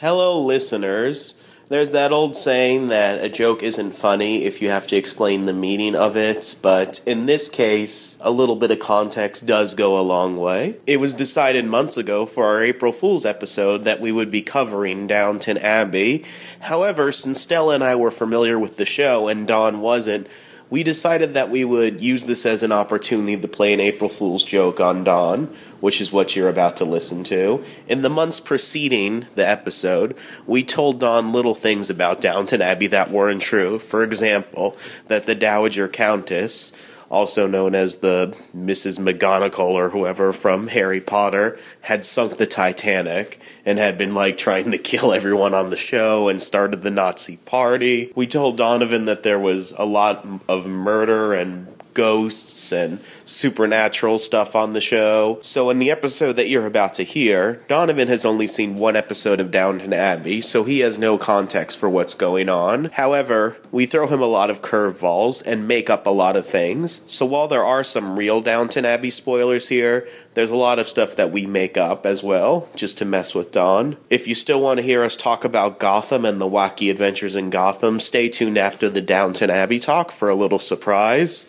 [0.00, 1.42] Hello, listeners.
[1.66, 5.52] There's that old saying that a joke isn't funny if you have to explain the
[5.52, 10.06] meaning of it, but in this case, a little bit of context does go a
[10.06, 10.78] long way.
[10.86, 15.08] It was decided months ago for our April Fool's episode that we would be covering
[15.08, 16.24] Downton Abbey.
[16.60, 20.28] However, since Stella and I were familiar with the show and Don wasn't,
[20.70, 24.44] we decided that we would use this as an opportunity to play an April Fool's
[24.44, 25.46] joke on Don,
[25.80, 27.64] which is what you're about to listen to.
[27.88, 30.16] In the months preceding the episode,
[30.46, 33.78] we told Don little things about Downton Abbey that weren't true.
[33.78, 34.76] For example,
[35.06, 36.72] that the Dowager Countess
[37.10, 38.98] also known as the Mrs.
[38.98, 44.70] McGonagall or whoever from Harry Potter, had sunk the Titanic and had been like trying
[44.70, 48.12] to kill everyone on the show and started the Nazi party.
[48.14, 54.54] We told Donovan that there was a lot of murder and ghosts and supernatural stuff
[54.54, 55.40] on the show.
[55.42, 59.40] So, in the episode that you're about to hear, Donovan has only seen one episode
[59.40, 62.84] of Downton Abbey, so he has no context for what's going on.
[62.92, 67.02] However, we throw him a lot of curveballs and make up a lot of things.
[67.08, 71.16] So, while there are some real Downton Abbey spoilers here, there's a lot of stuff
[71.16, 73.96] that we make up as well, just to mess with Don.
[74.08, 77.50] If you still want to hear us talk about Gotham and the wacky adventures in
[77.50, 81.48] Gotham, stay tuned after the Downton Abbey talk for a little surprise.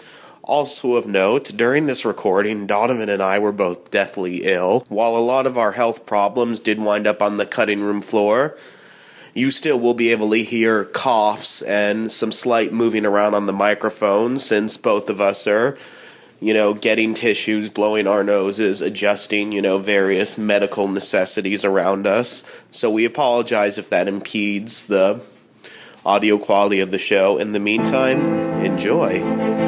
[0.50, 4.84] Also of note, during this recording, Donovan and I were both deathly ill.
[4.90, 8.58] While a lot of our health problems did wind up on the cutting room floor,
[9.36, 13.54] you still will be able to hear coughs and some slight moving around on the
[13.54, 15.78] microphone since both of us are,
[16.42, 22.64] you know, getting tissues, blowing our noses, adjusting, you know, various medical necessities around us.
[22.72, 25.24] So we apologize if that impedes the
[26.04, 27.38] audio quality of the show.
[27.38, 28.20] In the meantime,
[28.66, 29.59] enjoy.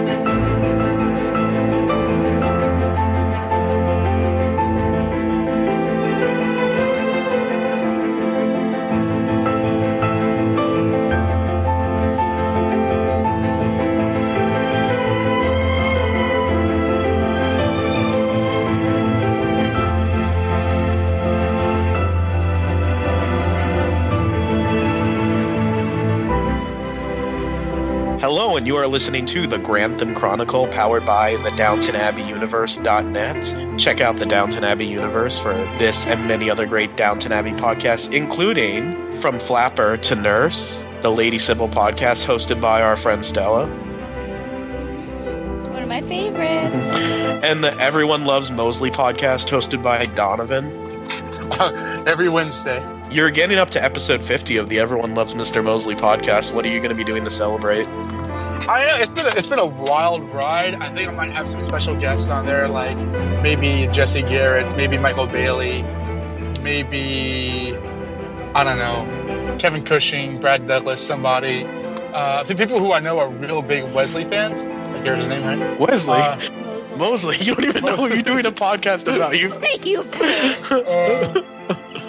[28.62, 33.80] And you are listening to the Grantham Chronicle powered by the Downton Abbey Universe.net.
[33.80, 38.14] Check out the Downton Abbey Universe for this and many other great Downton Abbey podcasts,
[38.14, 43.66] including From Flapper to Nurse, the Lady Sybil podcast hosted by our friend Stella,
[45.72, 47.44] One of my favorites.
[47.44, 50.72] and the Everyone Loves Mosley podcast hosted by Donovan.
[52.08, 52.80] every Wednesday.
[53.12, 55.64] You're getting up to episode 50 of the Everyone Loves Mr.
[55.64, 56.54] Mosley podcast.
[56.54, 57.88] What are you going to be doing to celebrate?
[58.72, 60.76] I know it's been a, it's been a wild ride.
[60.76, 62.96] I think I might have some special guests on there, like
[63.44, 65.84] maybe Jesse Garrett, maybe Michael Bailey,
[66.62, 67.76] maybe
[68.56, 71.66] I don't know, Kevin Cushing, Brad Douglas, somebody.
[71.66, 74.68] Uh, the people who I know are real big Wesley fans.
[74.68, 75.78] I hear his name right.
[75.78, 76.14] Wesley.
[76.14, 76.98] Uh, Mosley.
[76.98, 79.38] Mosley, you don't even know who you're doing a podcast about.
[79.38, 80.06] You Thank you.
[80.72, 81.42] Uh,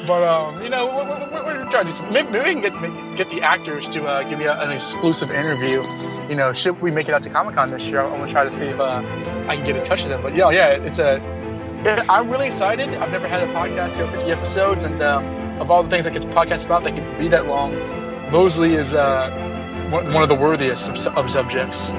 [0.06, 3.42] but um, you know, we're, we're, trying to maybe, maybe we can get get the
[3.42, 5.82] actors to uh, give me an exclusive interview.
[6.28, 8.00] You know, should we make it out to Comic Con this year?
[8.00, 9.02] I'm gonna try to see if uh,
[9.48, 10.22] I can get in touch with them.
[10.22, 11.20] But yeah, yeah, it's a.
[12.08, 12.88] I'm really excited.
[12.90, 15.20] I've never had a podcast here, 50 episodes, and uh,
[15.58, 17.74] of all the things I could podcast about that could be that long,
[18.30, 19.30] Mosley is uh,
[19.90, 21.90] one, of the worthiest of, of subjects.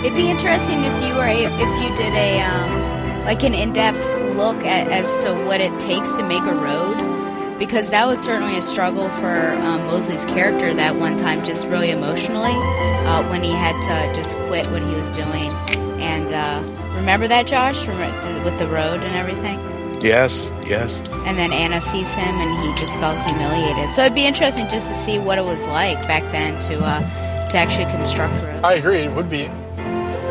[0.00, 4.17] It'd be interesting if you were a, if you did a um, like an in-depth
[4.38, 8.56] look at as to what it takes to make a road, because that was certainly
[8.56, 13.50] a struggle for um, Mosley's character that one time, just really emotionally, uh, when he
[13.50, 15.52] had to just quit what he was doing.
[16.00, 16.62] And uh,
[16.96, 19.58] remember that, Josh, Remember with the road and everything.
[20.00, 21.00] Yes, yes.
[21.26, 23.90] And then Anna sees him, and he just felt humiliated.
[23.90, 27.48] So it'd be interesting just to see what it was like back then to uh,
[27.50, 28.64] to actually construct roads.
[28.64, 29.00] I agree.
[29.00, 29.50] It would be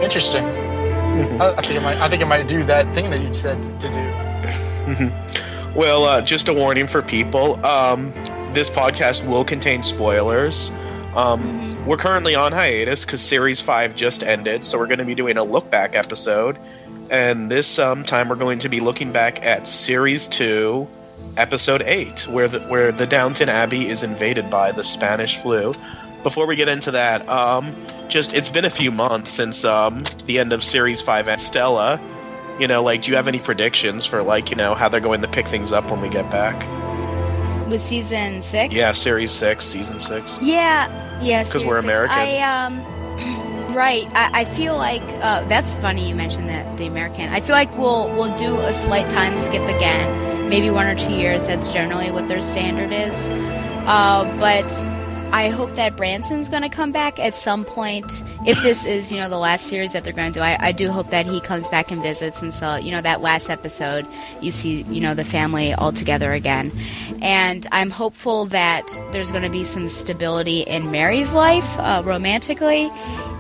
[0.02, 0.46] interesting.
[1.42, 2.02] I, I think I might.
[2.02, 5.12] I think I might do that thing that you said to do.
[5.78, 7.64] Well, uh, just a warning for people.
[7.64, 8.12] Um,
[8.52, 10.72] this podcast will contain spoilers.
[11.14, 15.14] Um, we're currently on hiatus because Series 5 just ended, so we're going to be
[15.14, 16.58] doing a look back episode.
[17.12, 20.88] And this um, time we're going to be looking back at Series 2,
[21.38, 25.76] Episode 8, where the, where the Downton Abbey is invaded by the Spanish flu.
[26.24, 27.76] Before we get into that, um,
[28.10, 32.02] just it's been a few months since um, the end of Series 5 at Stella.
[32.60, 35.22] You know, like, do you have any predictions for, like, you know, how they're going
[35.22, 36.56] to pick things up when we get back?
[37.70, 40.40] With season six, Yeah, Series 6, Season 6.
[40.42, 40.88] Yeah,
[41.22, 41.78] because we're.
[41.78, 42.18] American.
[42.18, 44.08] I um, right.
[44.16, 46.10] I, I feel like uh, that's funny.
[46.10, 47.30] You mentioned that the American.
[47.30, 51.14] I feel like we'll we'll do a slight time skip again maybe one or two
[51.14, 51.48] years.
[51.48, 53.30] That's generally what their standard is.
[53.30, 54.66] Uh, but
[55.32, 58.24] I hope that Branson's going to come back at some point.
[58.46, 60.72] If this is, you know, the last series that they're going to do, I, I,
[60.72, 62.42] do hope that he comes back and visits.
[62.42, 64.08] And so, you know, that last episode,
[64.42, 66.72] you see, you know, the family all together again.
[67.22, 72.90] And I'm hopeful that there's going to be some stability in Mary's life uh, romantically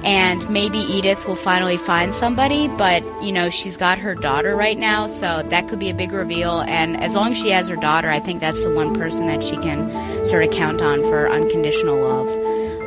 [0.03, 4.77] and maybe Edith will finally find somebody, but you know, she's got her daughter right
[4.77, 6.61] now, so that could be a big reveal.
[6.61, 9.43] And as long as she has her daughter, I think that's the one person that
[9.43, 12.27] she can sort of count on for unconditional love.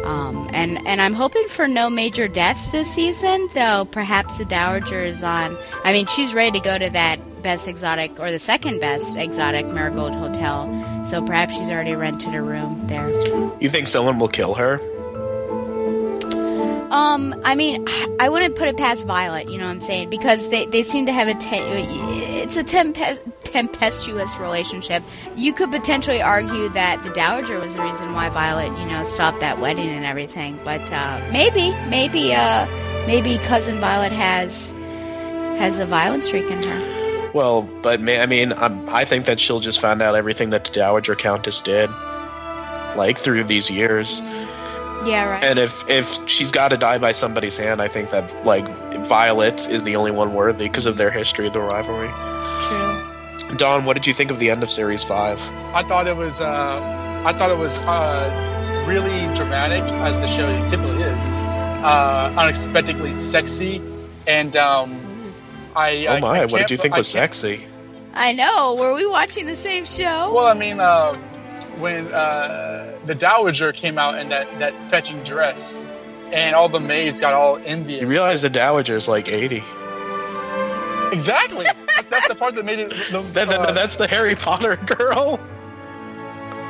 [0.04, 3.84] Um, and and I'm hoping for no major deaths this season, though.
[3.84, 5.56] Perhaps the Dowager is on.
[5.84, 9.66] I mean, she's ready to go to that best exotic or the second best exotic
[9.66, 13.08] Marigold Hotel, so perhaps she's already rented a room there.
[13.60, 14.78] You think someone will kill her?
[16.90, 17.86] Um, I mean,
[18.18, 19.48] I wouldn't put it past Violet.
[19.48, 20.10] You know what I'm saying?
[20.10, 25.02] Because they, they seem to have a it's a tempe- tempestuous relationship.
[25.36, 29.40] You could potentially argue that the Dowager was the reason why Violet, you know, stopped
[29.40, 30.58] that wedding and everything.
[30.64, 32.66] But uh, maybe, maybe, uh,
[33.06, 34.72] maybe cousin Violet has
[35.58, 37.30] has a violent streak in her.
[37.32, 40.72] Well, but I mean, I'm, I think that she'll just find out everything that the
[40.72, 41.90] Dowager Countess did,
[42.96, 44.20] like through these years.
[45.04, 45.42] Yeah, right.
[45.42, 48.66] And if if she's got to die by somebody's hand, I think that like
[49.06, 52.10] Violet is the only one worthy because of their history of the rivalry.
[52.62, 53.56] True.
[53.56, 55.40] Don, what did you think of the end of series five?
[55.74, 60.46] I thought it was uh, I thought it was uh, really dramatic as the show
[60.68, 63.82] typically is, uh, unexpectedly sexy,
[64.26, 65.00] and um,
[65.74, 66.06] I.
[66.06, 66.40] Oh my!
[66.40, 67.66] I, I what did you think was sexy?
[68.14, 68.74] I know.
[68.74, 70.32] Were we watching the same show?
[70.32, 71.12] Well, I mean, uh,
[71.78, 75.84] when uh, the dowager came out in that, that fetching dress,
[76.32, 78.02] and all the maids got all envious.
[78.02, 79.62] You realize the dowager's like eighty.
[81.12, 81.66] Exactly.
[82.08, 82.90] that's the part that made it.
[82.90, 85.40] The, that, that, uh, that's the Harry Potter girl.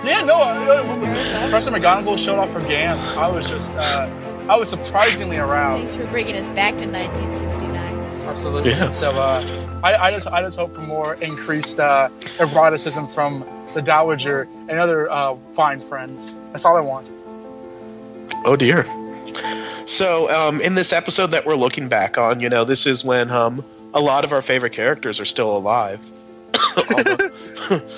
[0.05, 0.41] Yeah, no.
[0.41, 3.11] Uh, when Professor McGonagall showed off her gams.
[3.13, 4.09] I was just, uh,
[4.49, 5.91] I was surprisingly aroused.
[5.91, 8.01] Thanks for bringing us back to 1969.
[8.27, 8.71] Absolutely.
[8.71, 8.89] Yeah.
[8.89, 12.09] So, uh, I, I just, I just hope for more increased uh,
[12.39, 13.43] eroticism from
[13.75, 16.41] the dowager and other uh, fine friends.
[16.53, 17.11] That's all I want.
[18.45, 18.85] Oh dear.
[19.87, 23.31] So, um, in this episode that we're looking back on, you know, this is when
[23.31, 26.11] um, a lot of our favorite characters are still alive.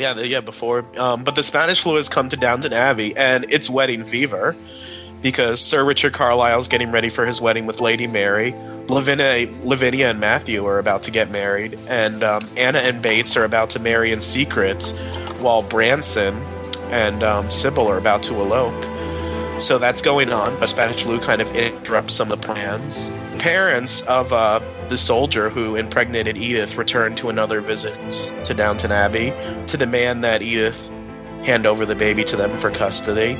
[0.00, 0.86] Yeah, the, yeah, before.
[0.98, 4.56] Um, but the Spanish flu has come to Downton Abbey, and it's wedding fever
[5.22, 8.54] because Sir Richard Carlisle's getting ready for his wedding with Lady Mary.
[8.88, 13.44] Lavinia, Lavinia and Matthew are about to get married, and um, Anna and Bates are
[13.44, 14.82] about to marry in secret,
[15.40, 16.34] while Branson
[16.92, 18.84] and um, Sybil are about to elope.
[19.60, 20.62] So that's going on.
[20.62, 23.12] A Spanish flu kind of interrupts some of the plans.
[23.38, 27.94] Parents of uh, the soldier who impregnated Edith return to another visit
[28.44, 29.34] to Downton Abbey
[29.66, 30.90] to demand that Edith
[31.44, 33.36] hand over the baby to them for custody.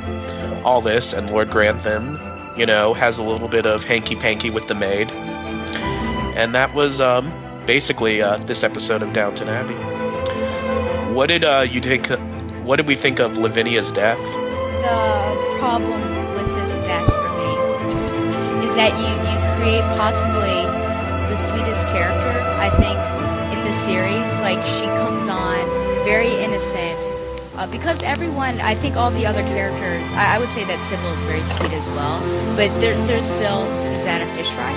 [0.64, 2.18] All this, and Lord Grantham,
[2.56, 5.10] you know, has a little bit of hanky panky with the maid.
[6.36, 7.30] And that was um,
[7.66, 9.74] basically uh, this episode of Downton Abbey.
[11.14, 12.08] What did uh, you think?
[12.64, 14.20] What did we think of Lavinia's death?
[14.82, 16.00] The problem
[16.34, 20.62] with this death for me is that you, you create possibly
[21.28, 22.98] the sweetest character, I think,
[23.58, 24.40] in the series.
[24.40, 25.58] Like, she comes on
[26.04, 27.02] very innocent.
[27.60, 31.12] Uh, because everyone, I think all the other characters, I, I would say that Sybil
[31.12, 32.18] is very sweet as well.
[32.56, 34.72] But there, there's still, is that a fish fry?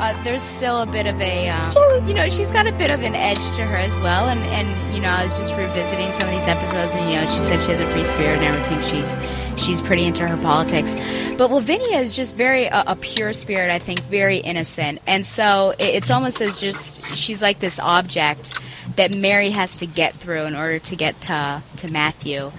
[0.00, 3.04] Uh, there's still a bit of a, um, you know, she's got a bit of
[3.04, 4.28] an edge to her as well.
[4.28, 7.26] And, and, you know, I was just revisiting some of these episodes, and, you know,
[7.26, 8.82] she said she has a free spirit and everything.
[8.82, 9.14] She's
[9.56, 10.96] she's pretty into her politics.
[11.38, 15.00] But Lavinia is just very, uh, a pure spirit, I think, very innocent.
[15.06, 18.58] And so it, it's almost as just, she's like this object
[18.96, 22.50] that Mary has to get through in order to get to, to Matthew.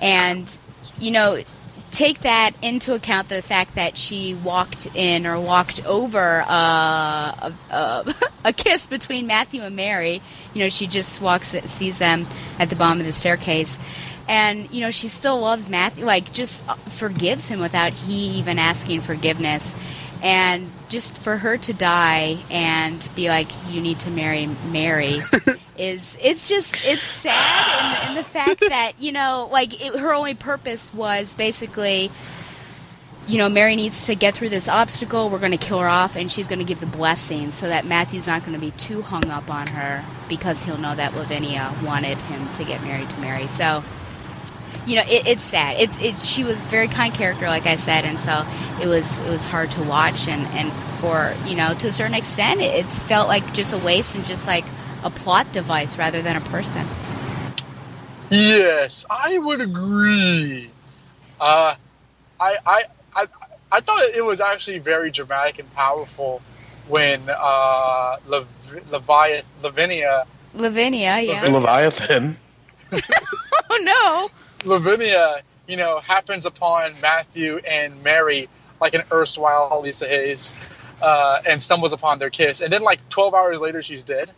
[0.00, 0.58] And,
[0.98, 1.42] you know,
[1.90, 7.52] take that into account the fact that she walked in or walked over uh, a,
[7.70, 8.14] a,
[8.46, 10.22] a kiss between Matthew and Mary.
[10.54, 12.26] You know, she just walks, sees them
[12.58, 13.78] at the bottom of the staircase.
[14.28, 19.00] And, you know, she still loves Matthew, like, just forgives him without he even asking
[19.00, 19.74] forgiveness.
[20.22, 25.18] And just for her to die and be like, you need to marry Mary
[25.80, 30.14] is it's just it's sad in, in the fact that you know like it, her
[30.14, 32.10] only purpose was basically
[33.26, 35.30] you know mary needs to get through this obstacle.
[35.30, 37.86] We're going to kill her off and she's going to give the blessing so that
[37.86, 41.74] matthew's not going to be too hung up on her because he'll know that lavinia
[41.82, 43.46] wanted him to get married to mary.
[43.46, 43.82] So
[44.90, 47.76] you know it, it's sad it's it she was a very kind character like i
[47.76, 48.44] said and so
[48.82, 52.14] it was it was hard to watch and and for you know to a certain
[52.14, 54.64] extent it, it's felt like just a waste and just like
[55.02, 56.86] a plot device rather than a person.
[58.30, 60.70] Yes, I would agree.
[61.40, 61.74] Uh,
[62.38, 62.82] I, I,
[63.16, 63.26] I,
[63.72, 66.42] I thought it was actually very dramatic and powerful
[66.88, 68.46] when uh, Lev-
[68.90, 71.44] Leviath- Lavinia, Lavinia, yeah.
[71.44, 72.36] Leviathan.
[73.70, 74.30] oh no.
[74.64, 78.48] Lavinia, you know, happens upon Matthew and Mary
[78.80, 80.54] like an erstwhile Lisa Hayes,
[81.02, 84.30] uh, and stumbles upon their kiss, and then like 12 hours later she's dead.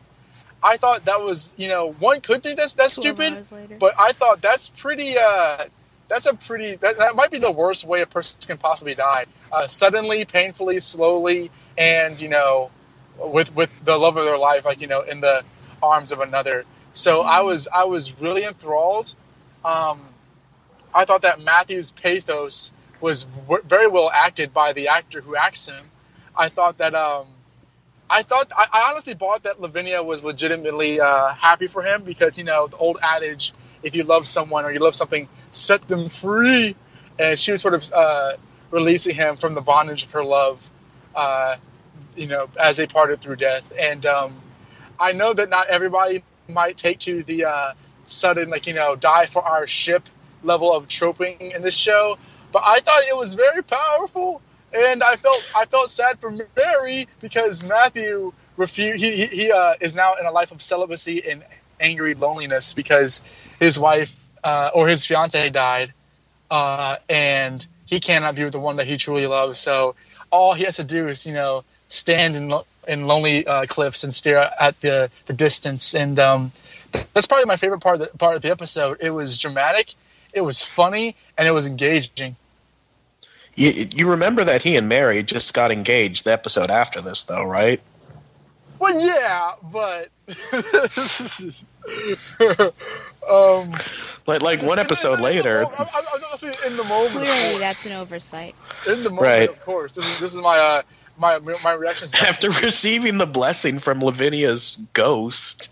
[0.62, 3.46] I thought that was, you know, one could think that's that's stupid,
[3.80, 5.14] but I thought that's pretty.
[5.18, 5.64] Uh,
[6.08, 6.76] that's a pretty.
[6.76, 9.26] That, that might be the worst way a person can possibly die.
[9.50, 12.70] Uh, suddenly, painfully, slowly, and you know,
[13.18, 15.42] with with the love of their life, like you know, in the
[15.82, 16.64] arms of another.
[16.92, 19.12] So I was I was really enthralled.
[19.64, 20.00] Um,
[20.94, 25.68] I thought that Matthew's pathos was w- very well acted by the actor who acts
[25.68, 25.84] him.
[26.36, 27.26] I thought that um,
[28.08, 32.38] I thought I, I honestly bought that Lavinia was legitimately uh, happy for him because
[32.38, 36.08] you know the old adage, if you love someone or you love something, set them
[36.08, 36.76] free,
[37.18, 38.34] and she was sort of uh,
[38.70, 40.70] releasing him from the bondage of her love,
[41.14, 41.56] uh,
[42.16, 43.72] you know, as they parted through death.
[43.78, 44.42] And um,
[45.00, 47.72] I know that not everybody might take to the uh,
[48.04, 50.08] sudden like you know die for our ship
[50.42, 52.18] level of troping in this show,
[52.52, 54.42] but I thought it was very powerful
[54.74, 59.74] and I felt I felt sad for Mary because Matthew refu- he he, he uh,
[59.80, 61.42] is now in a life of celibacy and
[61.80, 63.22] angry loneliness because
[63.60, 65.92] his wife uh, or his fiance died,
[66.50, 69.58] uh, and he cannot be with the one that he truly loves.
[69.58, 69.94] So
[70.30, 72.52] all he has to do is you know stand in
[72.88, 76.52] in lonely uh, cliffs and stare at the the distance, and um,
[77.12, 78.98] that's probably my favorite part of the, part of the episode.
[79.00, 79.94] It was dramatic,
[80.32, 82.36] it was funny, and it was engaging.
[83.54, 87.44] You, you remember that he and Mary just got engaged the episode after this, though,
[87.44, 87.80] right?
[88.78, 90.08] Well, yeah, but
[93.28, 93.70] um,
[94.26, 95.60] Like, like one episode later.
[95.64, 97.12] I'm, I'm, I'm not saying in the moment.
[97.26, 98.54] Clearly, that's an oversight.
[98.86, 99.48] in the moment, Right.
[99.48, 99.92] of course.
[99.92, 100.82] This is this is my uh,
[101.18, 102.12] my my reactions.
[102.14, 105.70] After receiving the blessing from Lavinia's ghost.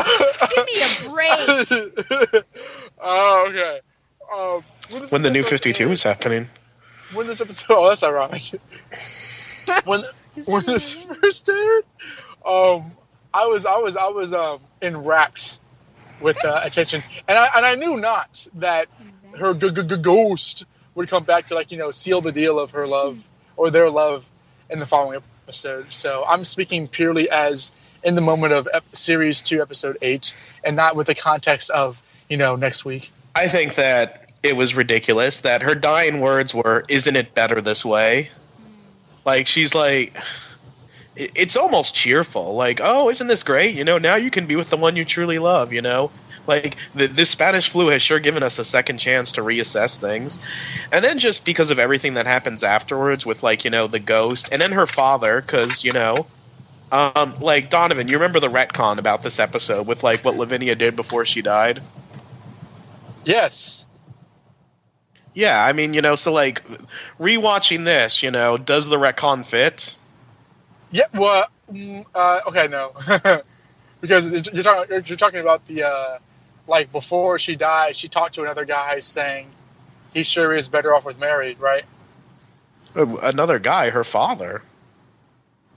[0.50, 2.44] Give me a break.
[3.00, 3.80] oh, okay.
[4.34, 6.48] Um, this when the new 52 aired- was happening.
[7.12, 8.42] when this episode oh that's ironic
[9.84, 10.02] when
[10.46, 11.84] when this first aired
[12.46, 12.90] um
[13.34, 15.58] i was i was i was um enwrapped
[16.20, 17.00] with uh, attention.
[17.26, 18.86] And i and i knew not that
[19.34, 22.58] her g- g- g- ghost would come back to like you know seal the deal
[22.58, 24.28] of her love or their love
[24.70, 25.92] in the following episode.
[25.92, 27.72] So i'm speaking purely as
[28.04, 30.34] in the moment of ep- series 2 episode 8
[30.64, 33.10] and not with the context of you know next week.
[33.34, 37.84] I think that it was ridiculous that her dying words were, Isn't it better this
[37.84, 38.30] way?
[39.24, 40.16] Like, she's like,
[41.16, 42.54] it's almost cheerful.
[42.54, 43.74] Like, oh, isn't this great?
[43.74, 46.10] You know, now you can be with the one you truly love, you know?
[46.46, 50.40] Like, the, this Spanish flu has sure given us a second chance to reassess things.
[50.90, 54.48] And then just because of everything that happens afterwards with, like, you know, the ghost,
[54.50, 56.26] and then her father, because, you know,
[56.90, 60.96] um, like, Donovan, you remember the retcon about this episode with, like, what Lavinia did
[60.96, 61.80] before she died?
[63.24, 63.86] yes
[65.34, 66.62] Yeah, I mean, you know, so like
[67.18, 69.96] rewatching this, you know, does the retcon fit?
[70.90, 72.92] Yeah, well, mm, uh, okay, no,
[74.02, 76.18] because you're talking you're talking about the uh,
[76.66, 79.48] like before she died, she talked to another guy saying
[80.12, 81.84] he sure is better off with married, right?
[82.94, 84.60] Uh, Another guy, her father.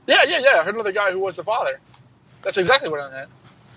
[0.08, 0.64] Yeah, yeah, yeah.
[0.64, 1.80] Her another guy who was the father.
[2.44, 3.30] That's exactly what I meant.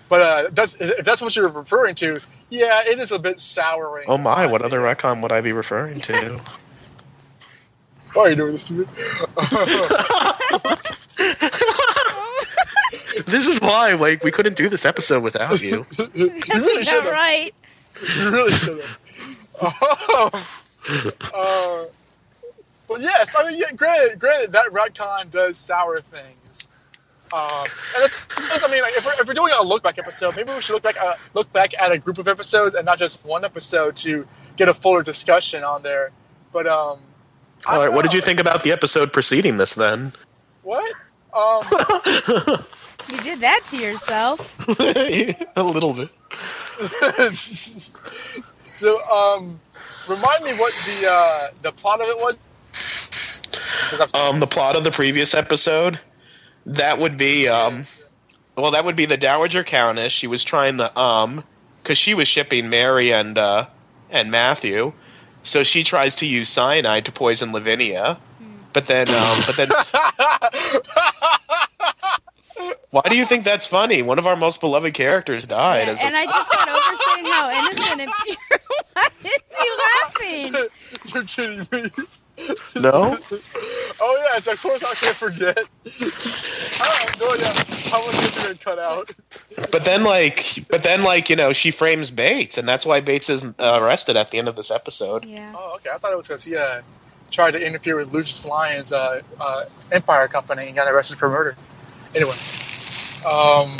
[0.09, 2.19] But uh, that's if that's what you're referring to.
[2.49, 4.05] Yeah, it is a bit souring.
[4.07, 6.41] Oh my, what other retcon would I be referring to?
[8.13, 8.85] Why are you doing this to me?
[13.27, 15.85] this is why, like, we couldn't do this episode without you.
[16.15, 17.13] you That's really should about have.
[17.13, 17.51] right.
[18.17, 18.97] You really should have.
[21.35, 21.83] uh,
[22.87, 26.25] but yes, I mean, yeah, granted, granted, that retcon does sour things.
[27.31, 29.99] Um, and it's, it's- I mean, like, if, we're, if we're doing a look back
[29.99, 32.85] episode, maybe we should look back uh, look back at a group of episodes and
[32.85, 36.11] not just one episode to get a fuller discussion on there.
[36.51, 36.99] But um,
[37.67, 40.11] All right, don't what did you think about the episode preceding this then?
[40.63, 40.91] What?
[41.33, 41.63] Um,
[43.11, 44.67] You did that to yourself.
[44.79, 46.09] A little bit.
[47.33, 49.59] so um,
[50.07, 52.39] remind me what the uh, the plot of it was.
[52.71, 55.99] Since I've seen Um, the plot of the previous episode,
[56.69, 57.83] that would be um,
[58.55, 60.11] well, that would be the Dowager Countess.
[60.11, 61.43] She was trying the um,
[61.81, 63.65] because she was shipping Mary and uh
[64.11, 64.93] and Matthew,
[65.43, 68.17] so she tries to use cyanide to poison Lavinia,
[68.73, 69.69] but then um, but then
[72.91, 74.01] why do you think that's funny?
[74.01, 75.87] One of our most beloved characters died.
[75.87, 78.37] Yeah, as and I just got over saying how innocent and pure.
[78.93, 79.69] Why is he
[80.23, 80.55] laughing?
[81.13, 81.89] You're kidding me.
[82.75, 83.17] No,
[84.01, 85.57] Oh yes, of course I can't forget.
[85.57, 87.47] I have no idea
[87.89, 89.11] how much you're gonna cut out.
[89.71, 93.29] but then like but then like you know she frames Bates, and that's why Bates
[93.29, 95.25] is uh, arrested at the end of this episode.
[95.25, 95.53] Yeah.
[95.55, 95.89] Oh, okay.
[95.93, 96.81] I thought it was because he uh,
[97.31, 101.55] tried to interfere with Lucius Lyon's uh, uh, Empire Company and got arrested for murder.
[102.15, 102.31] Anyway,
[103.25, 103.77] um,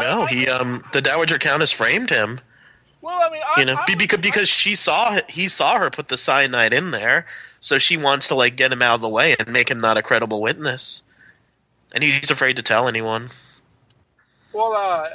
[0.00, 2.40] No, I- he um the Dowager Countess framed him.
[3.04, 5.90] Well, I mean, I, You know, I, be- because because she saw he saw her
[5.90, 7.26] put the cyanide in there,
[7.60, 9.98] so she wants to like get him out of the way and make him not
[9.98, 11.02] a credible witness.
[11.92, 13.28] And he's afraid to tell anyone.
[14.54, 15.06] Well, uh,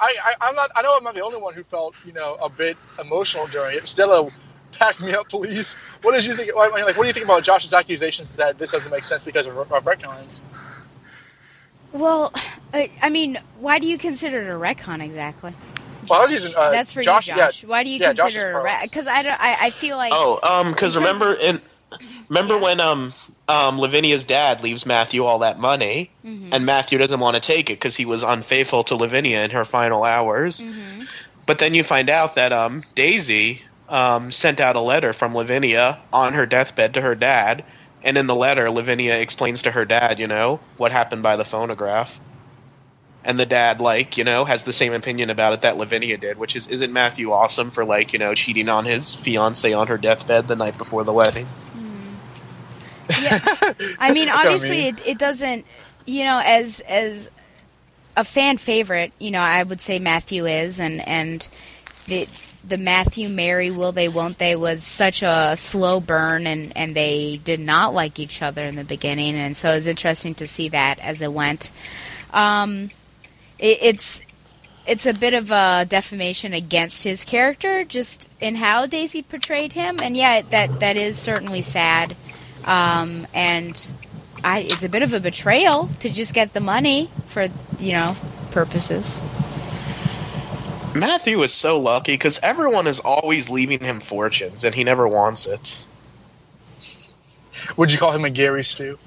[0.00, 0.72] I, I, I'm not.
[0.74, 3.76] I know I'm not the only one who felt, you know, a bit emotional during
[3.76, 3.86] it.
[3.86, 4.28] Stella,
[4.72, 5.76] pack me up, please.
[6.02, 6.50] What did you think?
[6.58, 9.24] I mean, like, what do you think about Josh's accusations that this doesn't make sense
[9.24, 10.40] because of, of retcons?
[11.92, 12.32] Well,
[12.74, 15.54] I, I mean, why do you consider it a retcon exactly?
[16.10, 17.64] Well, I was using, uh, That's for Josh, you, yeah, Josh.
[17.64, 18.64] why do you yeah, consider it a parlance.
[18.64, 18.82] ret?
[18.90, 21.60] Because I, don't- I, I feel like Oh, um, because Because- remember in
[22.28, 22.60] remember Yeah.
[22.60, 23.12] when um
[23.48, 26.50] um Lavinia's dad leaves Matthew all that money, Mhm.
[26.52, 29.64] and Matthew doesn't want to take it because he was unfaithful to Lavinia in her
[29.64, 30.60] final hours.
[30.60, 31.08] Mhm.
[31.46, 35.98] But then you find out that um, Daisy um, sent out a letter from Lavinia
[36.12, 37.64] on her deathbed to her dad,
[38.04, 41.44] and in the letter, Lavinia explains to her dad, you know, what happened by the
[41.46, 42.20] phonograph.
[43.28, 46.38] And the dad, like, you know, has the same opinion about it that Lavinia did,
[46.38, 49.98] which is, isn't Matthew awesome for, like, you know, cheating on his fiance on her
[49.98, 51.46] deathbed the night before the wedding?
[53.20, 53.38] Yeah,
[53.98, 54.94] I mean, That's I obviously, mean.
[54.94, 55.66] It, it doesn't.
[56.06, 57.30] You know, as as
[58.16, 61.46] a fan favorite, you know, I would say Matthew is, and and
[62.06, 62.26] the
[62.66, 67.40] the Matthew Mary will they won't they was such a slow burn, and and they
[67.44, 70.70] did not like each other in the beginning, and so it was interesting to see
[70.70, 71.70] that as it went.
[72.32, 72.90] Um,
[73.58, 74.22] it, it's
[74.86, 79.98] it's a bit of a defamation against his character, just in how Daisy portrayed him,
[80.02, 82.16] and yeah, that that is certainly sad.
[82.64, 83.92] Um, and
[84.42, 88.16] I, it's a bit of a betrayal to just get the money for you know
[88.50, 89.20] purposes.
[90.94, 95.46] Matthew is so lucky because everyone is always leaving him fortunes, and he never wants
[95.46, 95.84] it.
[97.76, 98.98] Would you call him a Gary Stu?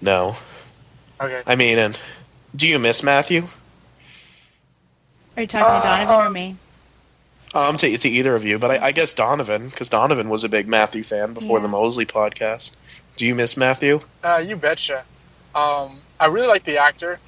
[0.00, 0.34] No.
[1.20, 1.42] Okay.
[1.46, 1.98] I mean, and
[2.54, 3.44] do you miss Matthew?
[5.36, 6.56] Are you talking to Donovan or um, me?
[7.54, 10.48] Um, to, to either of you, but I, I guess Donovan, because Donovan was a
[10.48, 11.62] big Matthew fan before Yeah.
[11.62, 12.74] the Mosley podcast.
[13.16, 14.00] Do you miss Matthew?
[14.22, 15.04] Uh, you betcha.
[15.54, 17.18] Um, I really like the actor.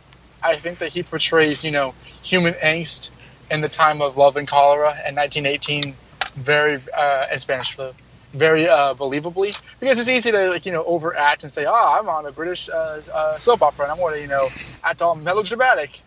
[0.43, 3.11] I think that he portrays, you know, human angst
[3.51, 5.95] in the time of love and cholera in 1918
[6.37, 7.93] very, uh, and Spanish flu,
[8.35, 9.61] very uh, believably.
[9.81, 12.69] Because it's easy to, like, you know, overact and say, oh, I'm on a British
[12.69, 14.49] uh, uh, soap opera and I'm going to, you know,
[14.83, 16.01] act all melodramatic.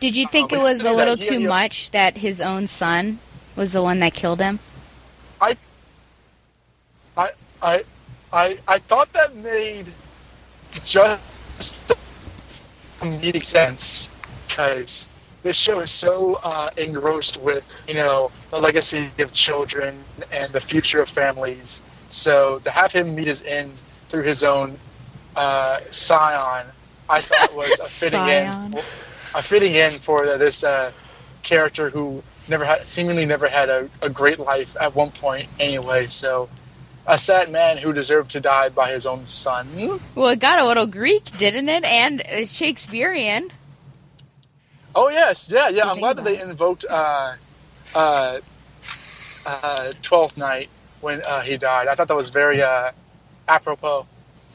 [0.00, 1.24] Did you think but it was a little that.
[1.24, 3.18] Too much that his own son
[3.56, 4.60] was the one that killed him?
[5.40, 5.56] I,
[7.16, 7.84] I,
[8.32, 9.86] I, I thought that made
[10.84, 11.92] just
[13.00, 14.08] comedic sense
[14.46, 15.08] because
[15.42, 20.60] this show is so uh, engrossed with you know the legacy of children and the
[20.60, 21.82] future of families.
[22.10, 23.72] So to have him meet his end
[24.08, 24.78] through his own
[25.36, 26.66] uh, scion,
[27.08, 28.74] I thought was a fitting in,
[29.34, 30.92] a fitting in for this uh,
[31.42, 36.06] character who never had, seemingly never had a, a great life at one point anyway.
[36.06, 36.48] So
[37.06, 39.66] a sad man who deserved to die by his own son.
[40.14, 41.84] Well, it got a little Greek, didn't it?
[41.84, 43.50] And it's Shakespearean.
[44.94, 45.88] Oh yes, yeah, yeah.
[45.90, 47.34] I'm glad that they invoked uh,
[47.94, 48.38] uh,
[49.46, 50.68] uh, Twelfth Night
[51.00, 51.88] when uh, he died.
[51.88, 52.90] I thought that was very uh,
[53.46, 54.06] apropos.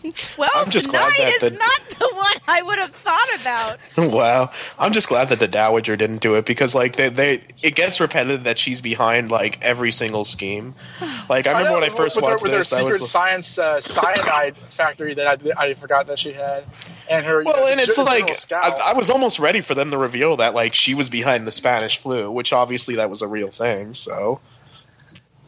[0.16, 3.28] Twelfth I'm just glad night that is the- not the one I would have thought
[3.42, 3.78] about.
[4.12, 7.76] wow, I'm just glad that the Dowager didn't do it because like they, they it
[7.76, 10.74] gets repetitive that she's behind like every single scheme.
[11.30, 13.00] Like I remember know, when I first with her, watched with her this, I secret
[13.00, 15.26] was science uh, cyanide factory that
[15.58, 16.66] I, I forgot that she had,
[17.10, 17.40] and her.
[17.40, 18.30] you well, know, and it's like.
[18.52, 21.52] I, I was almost ready for them to reveal that like she was behind the
[21.52, 23.94] Spanish flu, which obviously that was a real thing.
[23.94, 24.42] So.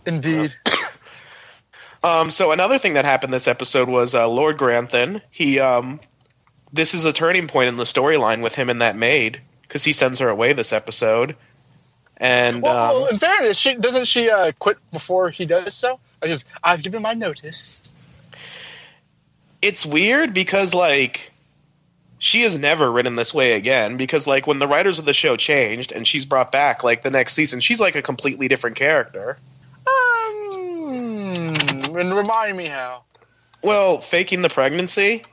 [0.06, 0.54] Indeed.
[2.06, 5.21] Um, so another thing that happened this episode was uh, Lord Grantham.
[5.32, 6.00] He, um,
[6.75, 9.93] this is a turning point in the storyline with him and that maid because he
[9.93, 11.35] sends her away this episode.
[12.17, 15.99] And Well, well, um, in fairness, she doesn't she uh, quit before he does so?
[16.21, 17.81] I just I've given my notice.
[19.61, 21.31] it's weird because like
[22.17, 25.35] she is never written this way again because like when the writers of the show
[25.35, 29.38] changed and she's brought back like the next season she's like a completely different character
[29.88, 31.53] Um,
[31.97, 33.03] and remind me how.
[33.61, 35.23] well faking the pregnancy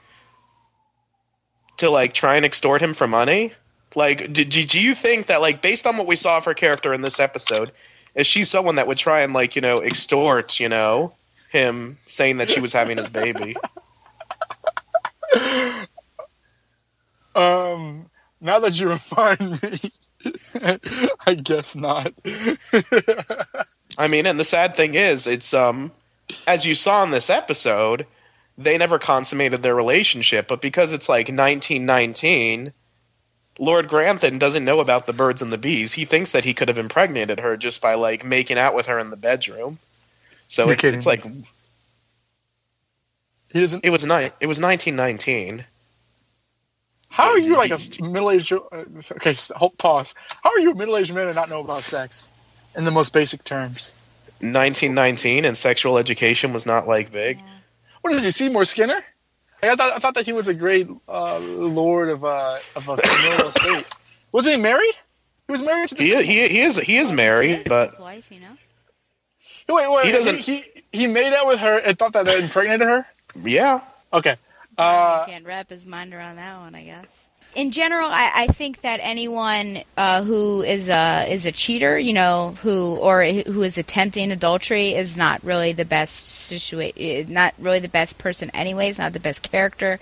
[1.82, 3.52] to like try and extort him for money
[3.94, 6.54] like do, do, do you think that like based on what we saw of her
[6.54, 7.70] character in this episode
[8.14, 11.12] is she someone that would try and like you know extort you know
[11.50, 13.54] him saying that she was having his baby
[17.34, 22.12] Um, now that you remind me, I guess not.
[23.98, 25.92] I mean, and the sad thing is, it's um,
[26.46, 28.06] as you saw in this episode,
[28.58, 30.48] they never consummated their relationship.
[30.48, 32.72] But because it's like 1919,
[33.58, 35.92] Lord Grantham doesn't know about the birds and the bees.
[35.92, 38.98] He thinks that he could have impregnated her just by like making out with her
[38.98, 39.78] in the bedroom.
[40.48, 41.24] So it's, it's like
[43.52, 43.84] he doesn't.
[43.84, 45.64] it was ni- It was 1919.
[47.08, 48.54] How are you like a middle-aged?
[48.54, 50.14] Uh, okay, hold, pause.
[50.42, 52.32] How are you a middle-aged man and not know about sex,
[52.74, 53.92] in the most basic terms?
[54.40, 57.38] 1919 and sexual education was not like big.
[58.02, 58.94] What is he, Seymour Skinner?
[59.62, 62.88] Like, I thought I thought that he was a great uh, lord of uh, of
[62.88, 63.86] a familial estate.
[64.32, 64.94] Wasn't he married?
[65.46, 66.04] He was married to the.
[66.04, 68.56] He he he is he is married, Yes, but his wife, you know.
[69.68, 70.62] wait, wait, he he doesn't- He,
[70.92, 73.06] he made out with her and thought that that impregnated her.
[73.36, 73.80] yeah.
[74.12, 74.36] Okay.
[74.78, 77.30] I Uh, can't wrap his mind around that one, I guess.
[77.54, 82.14] In general, I, I think that anyone uh, who is a is a cheater, you
[82.14, 87.78] know, who or who is attempting adultery is not really the best situation, not really
[87.78, 90.00] the best person, anyways, not the best character.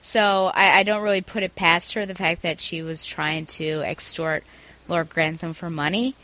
[0.00, 3.46] So I, I don't really put it past her the fact that she was trying
[3.46, 4.44] to extort
[4.86, 6.14] Lord Grantham for money.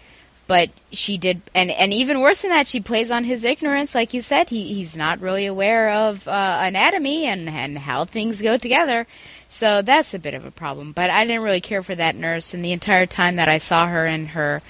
[0.47, 3.95] But she did, and, and even worse than that, she plays on his ignorance.
[3.95, 8.43] Like you said, he, he's not really aware of uh, anatomy and, and how things
[8.43, 9.07] go together.
[9.51, 10.93] So that's a bit of a problem.
[10.93, 13.89] But I didn't really care for that nurse, and the entire time that I saw
[13.89, 14.63] her and her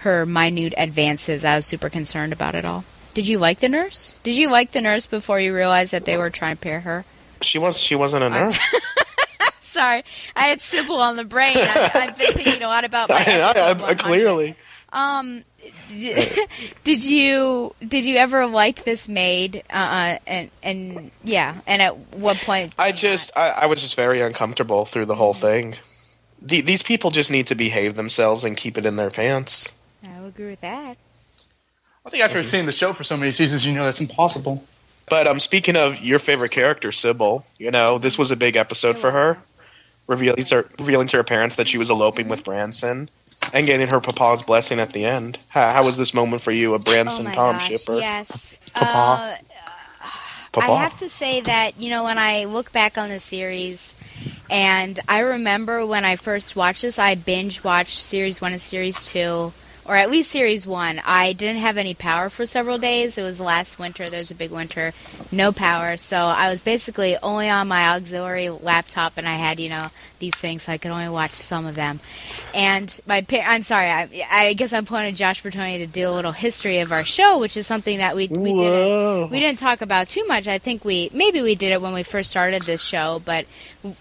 [0.00, 2.84] her minute advances, I was super concerned about it all.
[3.14, 4.20] Did you like the nurse?
[4.22, 7.06] Did you like the nurse before you realized that they were trying to pair her?
[7.40, 8.58] She was she wasn't a nurse.
[9.62, 10.04] Sorry,
[10.36, 11.56] I had Sybil on the brain.
[11.56, 14.54] I, I've been thinking a lot about my I, I, I, clearly.
[14.92, 15.44] Um,
[16.84, 19.62] did you did you ever like this maid?
[19.70, 22.74] Uh, and and yeah, and at what point?
[22.78, 25.74] I just I, I was just very uncomfortable through the whole thing.
[26.42, 29.76] The, these people just need to behave themselves and keep it in their pants.
[30.04, 30.96] I would agree with that.
[32.04, 34.62] I think after seeing the show for so many seasons, you know that's impossible.
[35.08, 38.98] But um, speaking of your favorite character, Sybil, you know this was a big episode
[38.98, 39.38] for her,
[40.06, 43.08] revealing to her, revealing to her parents that she was eloping with Branson,
[43.52, 45.38] and getting her papa's blessing at the end.
[45.48, 47.98] How, how was this moment for you, a Branson oh my Tom gosh, shipper?
[47.98, 48.58] yes.
[48.74, 49.22] Papa.
[49.22, 49.36] Uh,
[50.52, 50.72] Papa.
[50.72, 53.94] I have to say that you know when I look back on the series,
[54.50, 59.02] and I remember when I first watched this, I binge watched series one and series
[59.02, 59.52] two,
[59.84, 61.02] or at least series one.
[61.04, 63.18] I didn't have any power for several days.
[63.18, 64.06] It was last winter.
[64.06, 64.94] There was a big winter,
[65.30, 69.68] no power, so I was basically only on my auxiliary laptop, and I had you
[69.68, 72.00] know these things, so I could only watch some of them.
[72.54, 76.10] And my pa- I'm sorry, I, I guess I'm pointing Josh Bertoni to do a
[76.10, 78.58] little history of our show, which is something that we we Whoa.
[78.58, 80.48] didn't we didn't talk about too much.
[80.48, 83.46] I think we maybe we did it when we first started this show, but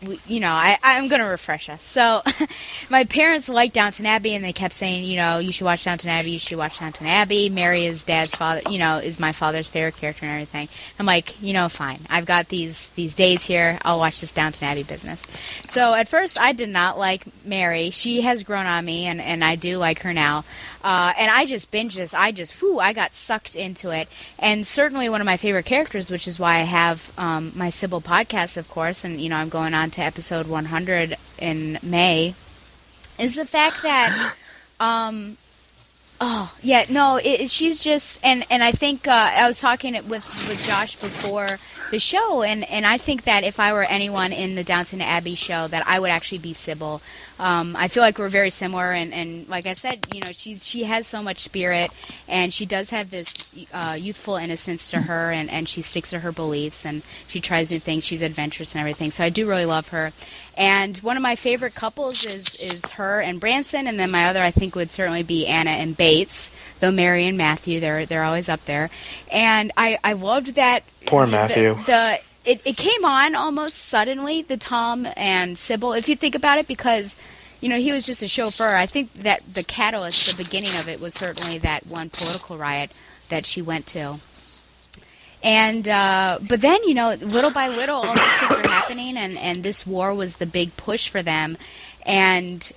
[0.06, 1.84] we, you know, I I'm to refresh us.
[1.84, 2.22] So,
[2.90, 6.10] my parents liked Downton Abbey, and they kept saying, you know, you should watch Downton
[6.10, 6.32] Abbey.
[6.32, 7.50] You should watch Downton Abbey.
[7.50, 8.62] Mary is Dad's father.
[8.70, 10.68] You know, is my father's favorite character and everything.
[11.00, 12.00] I'm like, you know, fine.
[12.10, 13.80] I've got these these days here.
[13.84, 15.26] I'll watch this Downton Abbey business.
[15.68, 17.90] So at first, I did not like Mary.
[17.90, 20.46] She has grown on me, and and I do like her now.
[20.84, 22.14] Uh, and I just binge this.
[22.14, 24.08] I just, whew, I got sucked into it.
[24.38, 28.02] And certainly one of my favorite characters, which is why I have um, my Sybil
[28.02, 32.36] podcast, of course, and you know I'm going on to episode 100 in May,
[33.18, 34.36] is the fact that,
[34.80, 35.38] um,
[36.22, 40.12] oh yeah, no, it, she's just, and and I think uh, I was talking with
[40.12, 41.48] with Josh before
[41.92, 45.32] the show, and and I think that if I were anyone in the Downton Abbey
[45.32, 47.02] show, that I would actually be Sybil.
[47.38, 50.66] Um, I feel like we're very similar, and, and like I said, you know, she's
[50.66, 51.92] she has so much spirit,
[52.30, 56.20] and she does have this uh, youthful innocence to her, and, and she sticks to
[56.20, 58.06] her beliefs, and she tries new things.
[58.06, 60.14] She's adventurous and everything, so I do really love her.
[60.58, 64.42] And one of my favorite couples is is her and Branson, and then my other
[64.42, 66.52] I think would certainly be Anna and Bates.
[66.80, 68.90] Though Mary and Matthew, they're they're always up there,
[69.30, 70.84] and I I loved that.
[71.06, 71.74] Poor the- Matthew.
[71.74, 76.58] the it, it came on almost suddenly the Tom and Sybil if you think about
[76.58, 77.16] it because
[77.62, 78.76] you know he was just a chauffeur.
[78.76, 83.02] I think that the catalyst the beginning of it was certainly that one political riot
[83.30, 84.20] that she went to.
[85.44, 89.38] And uh, but then you know, little by little, all these things are happening, and
[89.38, 91.58] and this war was the big push for them,
[92.06, 92.72] and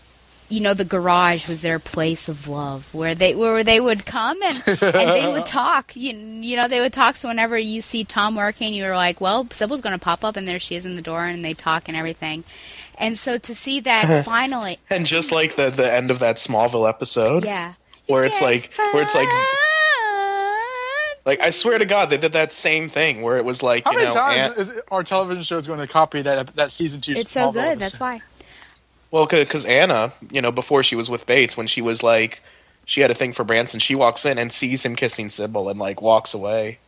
[0.50, 4.42] you know the garage was their place of love where they where they would come
[4.42, 5.92] and, and they would talk.
[5.94, 7.16] You, you know they would talk.
[7.16, 10.48] So whenever you see tom working you're like well sybil's going to pop up and
[10.48, 12.44] there she is in the door and they talk and everything.
[13.00, 16.88] And so to see that finally And just like the the end of that Smallville
[16.88, 17.74] episode, yeah.
[18.06, 19.28] Where it's like where it's like
[21.26, 23.92] like I swear to God they did that same thing where it was like How
[23.92, 26.70] you many know times An- is our television show is going to copy that that
[26.70, 27.12] season two?
[27.12, 28.20] it's so Smallville good that's why
[29.10, 32.42] well because Anna you know before she was with Bates when she was like
[32.84, 35.78] she had a thing for Branson she walks in and sees him kissing Sybil and
[35.78, 36.78] like walks away.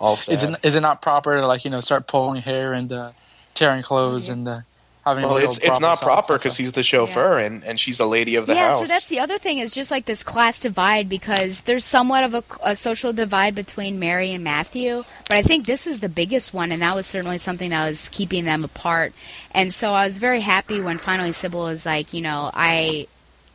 [0.00, 0.32] All sad.
[0.32, 3.10] Is it is it not proper to like you know start pulling hair and uh,
[3.54, 4.60] tearing clothes and uh,
[5.08, 5.24] having?
[5.24, 6.62] well, a it's it's not proper because that?
[6.62, 8.80] he's the chauffeur and, and she's a lady of the yeah, house.
[8.80, 12.34] so that's the other thing is just like this class divide because there's somewhat of
[12.34, 16.54] a, a social divide between Mary and Matthew, but I think this is the biggest
[16.54, 19.12] one, and that was certainly something that was keeping them apart.
[19.52, 23.06] And so I was very happy when finally Sybil was like, you know, I.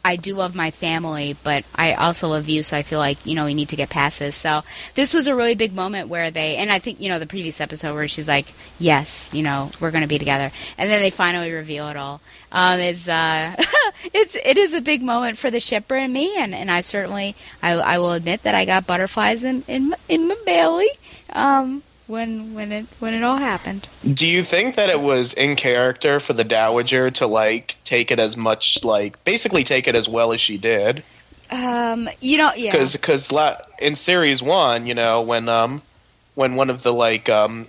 [0.05, 3.35] I do love my family, but I also love you, so I feel like, you
[3.35, 4.35] know, we need to get past this.
[4.35, 4.63] So
[4.95, 7.61] this was a really big moment where they, and I think, you know, the previous
[7.61, 8.47] episode where she's like,
[8.79, 10.51] yes, you know, we're going to be together.
[10.77, 12.19] And then they finally reveal it all.
[12.51, 13.55] Um, is, uh,
[14.13, 17.35] it's, it is a big moment for the shipper and me, and, and I certainly,
[17.61, 20.89] I, I will admit that I got butterflies in, in, in my belly,
[21.31, 23.87] um, when, when it, when it all happened.
[24.03, 28.19] Do you think that it was in character for the Dowager to like take it
[28.19, 31.03] as much like basically take it as well as she did?
[31.51, 32.71] Um, you know, yeah.
[32.71, 35.81] Because because la- in series one, you know when um
[36.35, 37.67] when one of the like um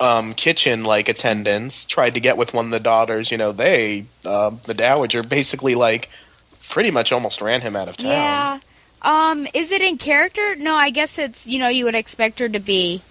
[0.00, 4.06] um kitchen like attendants tried to get with one of the daughters, you know they
[4.24, 6.08] um the Dowager basically like
[6.68, 8.10] pretty much almost ran him out of town.
[8.10, 8.58] Yeah.
[9.02, 10.56] Um, is it in character?
[10.56, 13.02] No, I guess it's you know you would expect her to be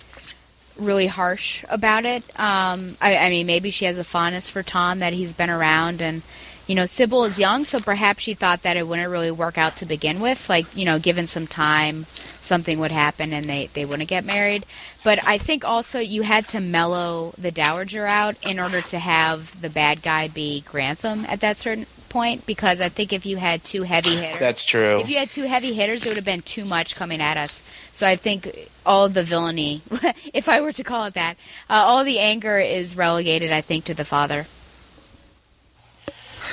[0.77, 2.23] really harsh about it.
[2.39, 6.01] Um, I, I mean maybe she has a fondness for Tom that he's been around,
[6.01, 6.21] and
[6.67, 9.77] you know Sybil is young, so perhaps she thought that it wouldn't really work out
[9.77, 10.49] to begin with.
[10.49, 14.65] Like you know, given some time, something would happen and they they wouldn't get married.
[15.03, 19.61] But I think also you had to mellow the dowager out in order to have
[19.61, 23.63] the bad guy be Grantham at that certain point because I think if you had
[23.63, 24.99] two heavy hitters That's true.
[24.99, 27.63] if you had two heavy hitters, it would have been too much coming at us.
[27.91, 28.49] So I think
[28.85, 29.81] all the villainy,
[30.33, 31.35] if I were to call it that,
[31.69, 34.45] uh, all the anger is relegated, I think, to the father.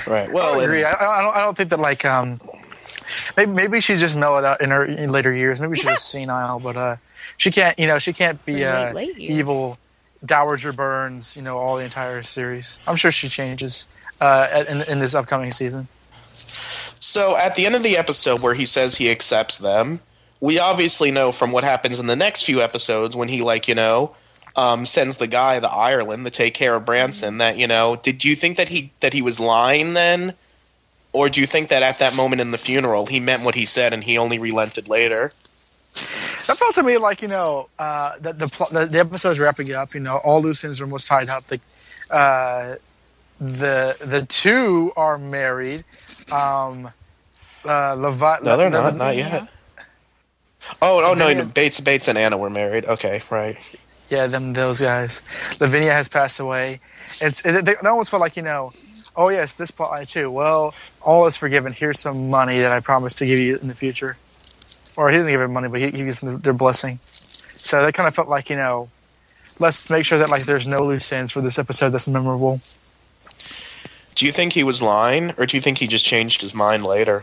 [0.06, 0.32] right.
[0.32, 0.82] Well, I agree.
[0.84, 1.36] I, I don't.
[1.36, 2.40] I don't think that like um,
[3.36, 5.60] maybe maybe she just mellowed out in her in later years.
[5.60, 6.96] Maybe she's just senile, but uh,
[7.36, 7.78] she can't.
[7.78, 9.38] You know, she can't be Late, uh, late years.
[9.38, 9.78] evil
[10.24, 11.36] Dowager Burns.
[11.36, 12.80] You know, all the entire series.
[12.86, 13.88] I'm sure she changes
[14.20, 15.88] uh, in in this upcoming season.
[17.00, 20.00] So at the end of the episode where he says he accepts them,
[20.40, 23.74] we obviously know from what happens in the next few episodes when he like, you
[23.74, 24.14] know,
[24.54, 28.24] um, sends the guy to Ireland to take care of Branson that, you know, did
[28.24, 30.34] you think that he that he was lying then?
[31.12, 33.64] Or do you think that at that moment in the funeral he meant what he
[33.64, 35.32] said and he only relented later?
[36.46, 39.94] That felt to me like you know uh, that the, the the episode's wrapping up.
[39.94, 41.44] You know, all loose ends are almost tied up.
[41.46, 41.60] The
[42.10, 42.76] uh,
[43.40, 45.84] the the two are married.
[46.30, 46.90] Um,
[47.64, 49.48] uh, Levi- No, they're not, not yet.
[50.82, 52.84] Oh, oh no, Lavinia- no, Bates Bates and Anna were married.
[52.84, 53.56] Okay, right.
[54.10, 55.22] Yeah, them those guys.
[55.60, 56.80] Lavinia has passed away.
[57.20, 58.72] It's it, they, almost felt like you know,
[59.16, 60.30] oh yes, this plot line too.
[60.30, 61.72] Well, all is forgiven.
[61.72, 64.16] Here's some money that I promised to give you in the future,
[64.96, 66.98] or he doesn't give her money, but he, he gives them their blessing.
[67.56, 68.86] So that kind of felt like you know,
[69.58, 72.60] let's make sure that like there's no loose ends for this episode that's memorable.
[74.20, 76.84] Do you think he was lying or do you think he just changed his mind
[76.84, 77.22] later?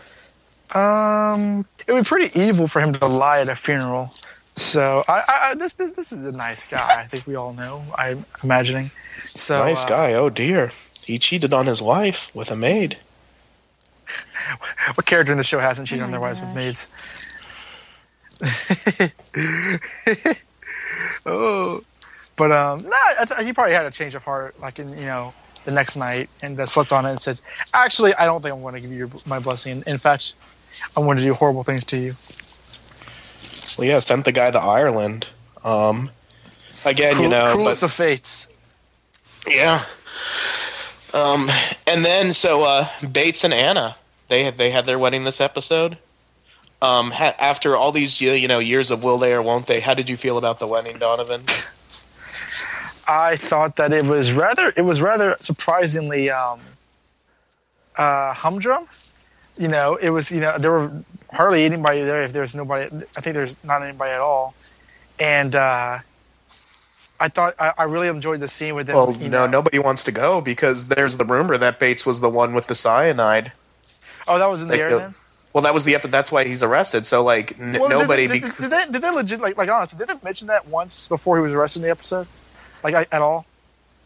[0.71, 4.11] Um, it would be pretty evil for him to lie at a funeral.
[4.55, 7.01] So I, I, I this, this this is a nice guy.
[7.01, 7.83] I think we all know.
[7.95, 8.89] I'm imagining.
[9.25, 10.15] So nice uh, guy.
[10.15, 10.71] Oh dear.
[11.03, 12.97] He cheated on his wife with a maid.
[14.95, 16.87] What character in the show hasn't cheated Oh on their my wives with maids?
[21.27, 21.79] oh,
[22.35, 25.05] but um, no, I th- he probably had a change of heart, like in you
[25.05, 25.35] know
[25.67, 28.61] the next night, and uh, slept on it and says, "Actually, I don't think I'm
[28.61, 29.83] going to give you your, my blessing.
[29.85, 30.33] In fact,
[30.95, 32.13] I'm going to do horrible things to you."
[33.77, 35.27] Well, yeah, sent the guy to Ireland.
[35.65, 36.09] Um,
[36.85, 38.49] again, you know, cruelest but of fates.
[39.45, 39.83] yeah.
[41.13, 41.49] Um,
[41.85, 43.95] and then so uh, Bates and Anna,
[44.29, 45.97] they had they had their wedding this episode.
[46.81, 49.95] Um, ha- after all these you know years of will they or won't they, how
[49.95, 51.41] did you feel about the wedding, Donovan?
[53.07, 56.59] I thought that it was rather it was rather surprisingly um,
[57.97, 58.87] uh, humdrum.
[59.57, 60.91] You know, it was you know there were
[61.31, 62.23] hardly anybody there.
[62.23, 64.53] If there's nobody, I think there's not anybody at all.
[65.19, 65.99] And uh,
[67.19, 68.95] I thought I, I really enjoyed the scene with them.
[68.95, 72.19] Well, you no, know- nobody wants to go because there's the rumor that Bates was
[72.19, 73.51] the one with the cyanide.
[74.27, 75.13] Oh, that was in the They air then.
[75.53, 76.11] Well, that was the episode.
[76.11, 77.07] That's why he's arrested.
[77.07, 78.27] So, like, n- Well, nobody.
[78.27, 79.97] Did, did, did they, did they legit like like honestly?
[79.97, 82.27] Did they mention that once before he was arrested in the episode?
[82.83, 83.45] Like I, at all?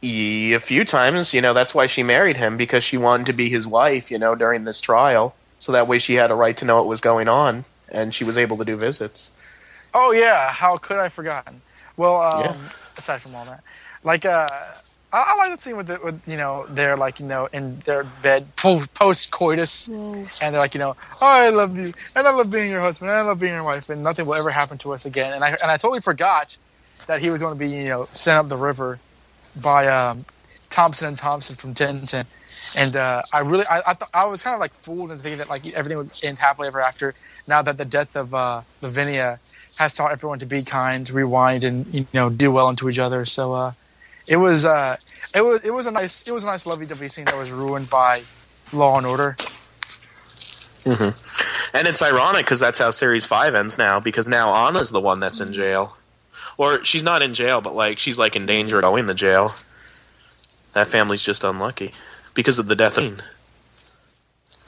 [0.04, 3.50] a few times, you know, that's why she married him because she wanted to be
[3.50, 5.36] his wife, you know, during this trial.
[5.60, 8.24] So that way she had a right to know what was going on and she
[8.24, 9.32] was able to do visits.
[9.94, 11.62] Oh yeah, how could I have forgotten?
[11.98, 12.70] Well, um, Yeah.
[12.98, 13.64] aside from all that,
[14.04, 14.48] like uh,
[15.12, 17.80] I, I like the scene with the, with you know they're like you know in
[17.86, 19.88] their bed post coitus,
[20.42, 23.12] and they're like you know oh, I love you and I love being your husband
[23.12, 25.34] and I love being your wife and nothing will ever happen to us again.
[25.34, 26.58] And I and I totally forgot
[27.08, 29.00] that he was going to be you know sent up the river
[29.62, 30.26] by um,
[30.70, 32.26] Thomson and Thompson from Tintin.
[32.78, 35.40] And uh, I really, I, I, th- I was kind of like fooled into thinking
[35.40, 37.14] that like everything would end happily ever after.
[37.48, 39.40] Now that the death of uh, Lavinia
[39.78, 43.26] has taught everyone to be kind, rewind, and you know do well unto each other.
[43.26, 43.74] So uh,
[44.28, 44.96] it was, uh,
[45.36, 47.90] it was, it was a nice, it was a nice lovey-dovey scene that was ruined
[47.90, 48.22] by
[48.74, 49.36] Law and Order.
[51.74, 55.20] And it's ironic because that's how Series 5 ends now because now Anna's the one
[55.20, 55.96] that's in jail.
[56.58, 59.50] Or she's not in jail, but like she's like in danger of going to jail.
[60.74, 61.92] That family's just unlucky
[62.34, 63.16] because of the death of Green.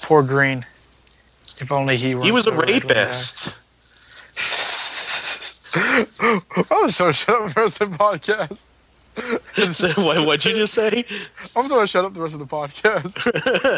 [0.02, 0.65] Poor Green.
[1.58, 2.10] If only he.
[2.19, 3.60] He was a rapist.
[5.76, 6.41] I'm
[6.88, 8.65] just gonna shut up for the podcast.
[9.71, 11.06] So what, what'd you just say?
[11.56, 13.15] I'm just gonna shut up the rest of the podcast.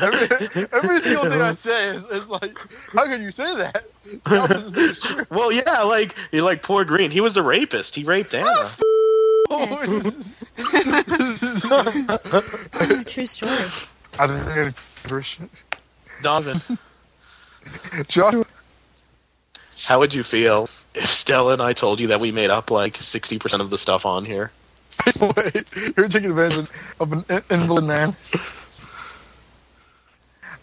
[0.01, 2.57] Every, every single thing I say is, is like,
[2.93, 3.85] how can you say that?
[4.23, 5.25] The opposite thing is true.
[5.29, 7.11] Well, yeah, like you're like poor Green.
[7.11, 7.95] He was a rapist.
[7.95, 8.75] He raped ah,
[9.49, 9.73] Anna.
[13.03, 13.65] True story.
[14.19, 14.69] I don't know.
[15.03, 15.49] Version.
[16.21, 16.77] Donovan,
[18.07, 18.45] Joshua,
[19.85, 22.95] how would you feel if Stella and I told you that we made up like
[22.97, 24.51] sixty percent of the stuff on here?
[25.19, 25.65] Wait,
[25.97, 28.15] you're taking advantage of- of an invalid man.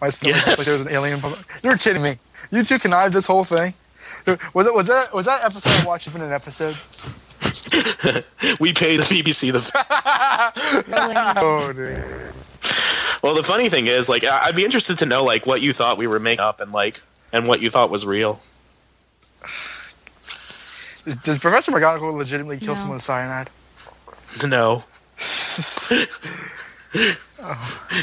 [0.01, 0.45] My stomach Yes.
[0.45, 1.23] felt like there was an alien.
[1.62, 2.18] You're kidding me.
[2.51, 3.75] You two connived this whole thing.
[4.55, 6.77] Was it was that was that episode I watched even an episode?
[8.61, 9.62] we pay the BBC the.
[11.40, 12.05] Oh, dude.
[13.23, 15.73] Well, the funny thing is, like, I- I'd be interested to know like what you
[15.73, 17.01] thought we were making up and like
[17.33, 18.40] and what you thought was real.
[21.25, 22.79] Does Professor McGonagall legitimately kill No.
[22.81, 23.51] someone with cyanide?
[24.47, 24.83] No.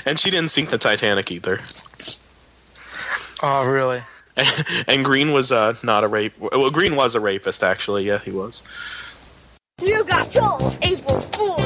[0.05, 1.59] and she didn't sink the Titanic either.
[3.41, 4.01] Oh, really?
[4.87, 6.37] and Green was uh, not a rape.
[6.39, 8.05] Well, Green was a rapist, actually.
[8.05, 8.63] Yeah, he was.
[9.81, 11.58] You got told April Fool.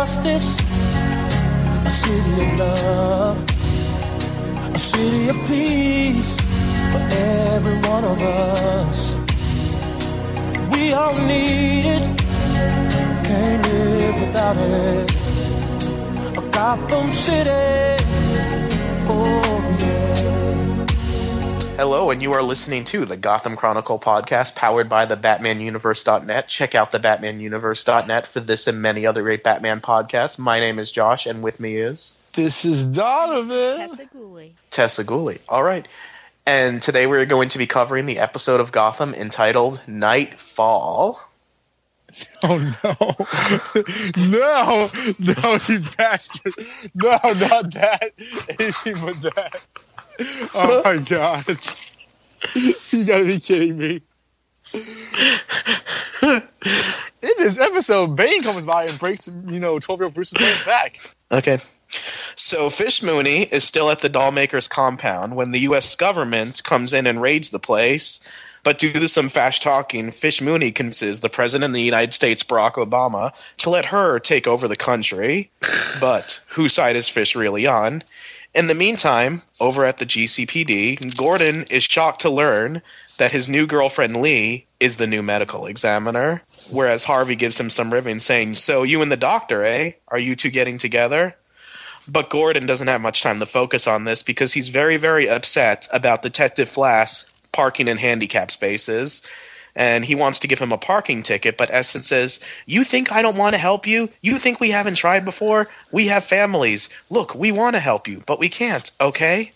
[0.00, 0.56] Justice,
[1.84, 3.36] a city of love,
[4.74, 6.40] a city of peace
[6.90, 7.02] for
[7.52, 9.14] every one of us.
[10.72, 12.18] We all need it,
[13.26, 15.10] can't live without it.
[16.38, 17.89] A Gotham City,
[21.80, 26.46] Hello, and you are listening to the Gotham Chronicle podcast powered by the BatmanUniverse.net.
[26.46, 30.38] Check out the BatmanUniverse.net for this and many other great Batman podcasts.
[30.38, 33.76] My name is Josh, and with me is This is Donovan.
[33.76, 34.54] Tessa Gooley.
[34.68, 35.40] Tessa Gooley.
[35.48, 35.88] All right.
[36.44, 41.18] And today we're going to be covering the episode of Gotham entitled Nightfall.
[42.42, 42.96] Oh no!
[44.16, 44.90] no!
[45.20, 46.52] No, you bastard!
[46.92, 48.10] No, not that!
[48.48, 49.66] Anything but that!
[50.54, 51.44] Oh my god!
[52.90, 54.00] You gotta be kidding me!
[54.72, 54.82] In
[57.38, 60.98] this episode, Bane comes by and breaks, you know, twelve-year-old Bruce's Wayne's back.
[61.30, 61.58] Okay.
[62.34, 65.96] So Fish Mooney is still at the Dollmaker's compound when the U.S.
[65.96, 68.20] government comes in and raids the place.
[68.62, 72.42] But due to some fast talking, Fish Mooney convinces the President of the United States,
[72.42, 75.50] Barack Obama, to let her take over the country.
[76.00, 78.02] But whose side is Fish really on?
[78.52, 82.82] In the meantime, over at the GCPD, Gordon is shocked to learn
[83.18, 86.42] that his new girlfriend Lee is the new medical examiner.
[86.72, 89.92] Whereas Harvey gives him some ribbon saying, So you and the doctor, eh?
[90.08, 91.36] Are you two getting together?
[92.08, 95.86] But Gordon doesn't have much time to focus on this because he's very, very upset
[95.92, 99.22] about Detective Flass parking in handicap spaces.
[99.76, 103.22] And he wants to give him a parking ticket, but Essen says, You think I
[103.22, 104.08] don't want to help you?
[104.20, 105.68] You think we haven't tried before?
[105.92, 106.88] We have families.
[107.08, 109.52] Look, we want to help you, but we can't, okay?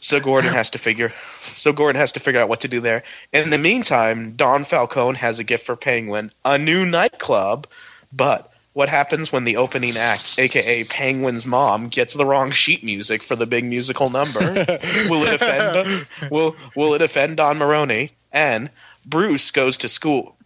[0.00, 1.10] So Gordon has to figure.
[1.10, 3.04] So Gordon has to figure out what to do there.
[3.32, 7.66] In the meantime, Don Falcone has a gift for Penguin, a new nightclub.
[8.12, 13.22] But what happens when the opening act, aka Penguin's mom, gets the wrong sheet music
[13.22, 14.40] for the big musical number?
[14.40, 16.06] will it offend?
[16.30, 18.10] Will Will it offend Don Maroni?
[18.32, 18.68] And
[19.04, 20.36] Bruce goes to school.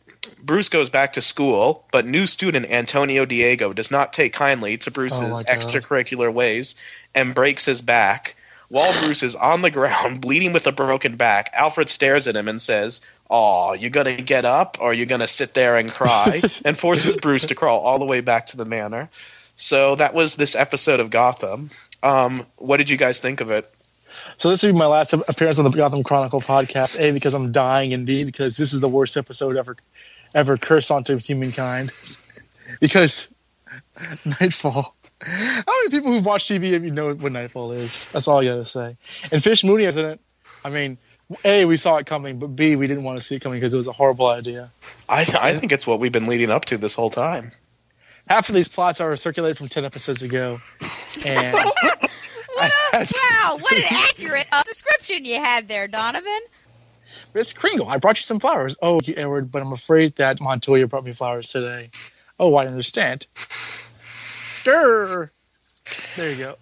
[0.43, 4.91] Bruce goes back to school, but new student Antonio Diego does not take kindly to
[4.91, 6.75] Bruce's Oh extracurricular ways
[7.15, 8.37] and breaks his back.
[8.69, 12.49] While Bruce is on the ground, bleeding with a broken back, Alfred stares at him
[12.49, 16.43] and says, Aw, you gonna get up or you gonna sit there and cry?
[16.65, 19.09] and forces Bruce to crawl all the way back to the manor.
[19.57, 21.69] So that was this episode of Gotham.
[22.03, 23.69] Um, what did you guys think of it?
[24.37, 27.01] So this will be my last appearance on the Gotham Chronicle podcast.
[27.01, 29.77] A because I'm dying, and B because this is the worst episode ever,
[30.35, 31.91] ever cursed onto humankind.
[32.81, 33.29] Because
[34.41, 34.95] Nightfall.
[35.21, 38.07] How many people who watch TV even know what Nightfall is?
[38.07, 38.97] That's all I gotta say.
[39.33, 40.21] And Fish Mooney is in it.
[40.65, 40.99] I mean,
[41.45, 43.75] A, we saw it coming, but B, we didn't want to see it coming because
[43.75, 44.71] it was a horrible idea.
[45.09, 47.51] I, I think it's what we've been leading up to this whole time.
[48.29, 50.61] Half of these plots are circulated from 10 episodes ago.
[51.25, 51.57] And
[52.59, 56.41] What a, wow, what an accurate uh, description you had there, Donovan.
[57.35, 58.77] Miss Kringle, I brought you some flowers.
[58.81, 61.91] Oh, Edward, but I'm afraid that Montoya brought me flowers today.
[62.39, 63.27] Oh, I understand.
[63.35, 65.31] Grr.
[66.17, 66.57] There you go.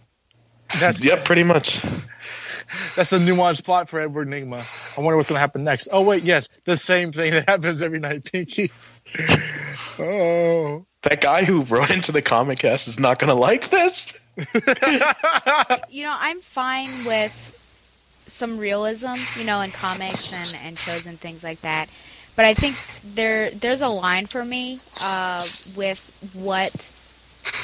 [0.80, 1.80] That's Yep, pretty much.
[1.80, 4.98] that's the nuanced plot for Edward Nigma.
[4.98, 5.88] I wonder what's going to happen next.
[5.92, 8.72] Oh wait, yes, the same thing that happens every night, Pinky.
[9.98, 14.20] oh, That guy who wrote into the comic cast is not going to like this.
[15.88, 17.56] You know, I'm fine with
[18.26, 21.88] some realism, you know, in comics and, and shows and things like that.
[22.34, 22.74] But I think
[23.14, 25.42] there there's a line for me uh,
[25.76, 26.90] with what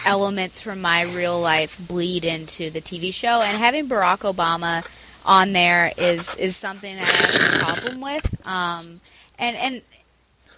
[0.07, 4.87] elements from my real life bleed into the TV show, and having Barack Obama
[5.27, 8.47] on there is is something that I have a problem with.
[8.47, 9.01] Um,
[9.39, 9.83] and and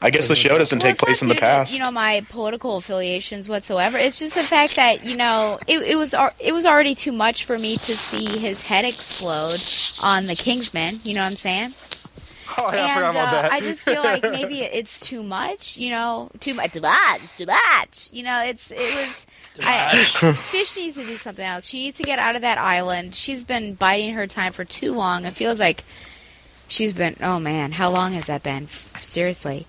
[0.02, 1.74] I guess the show doesn't well, take place in the due to, past.
[1.76, 3.98] You know, my political affiliations whatsoever.
[3.98, 7.44] It's just the fact that you know it, it was it was already too much
[7.44, 9.60] for me to see his head explode
[10.02, 10.94] on the Kingsman.
[11.04, 11.72] You know what I'm saying?
[12.58, 13.52] oh yeah, I and forgot about uh, that.
[13.52, 15.76] I just feel like maybe it's too much.
[15.76, 18.08] You know, too much, too much, too much.
[18.12, 19.26] You know, it's it was.
[19.60, 21.66] I, Fish needs to do something else.
[21.66, 23.14] She needs to get out of that island.
[23.14, 25.24] She's been biding her time for too long.
[25.24, 25.84] It feels like
[26.74, 27.16] she's been.
[27.20, 28.68] Oh man, how long has that been?
[28.68, 29.66] Seriously.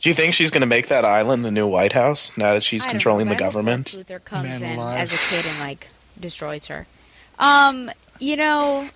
[0.00, 2.62] Do you think she's going to make that island the new White House now that
[2.62, 3.94] she's I controlling know, the but I hope government?
[3.94, 4.98] Luther comes Man in alive.
[4.98, 5.88] as a kid and like
[6.18, 6.86] destroys her.
[7.38, 8.88] Um, you know,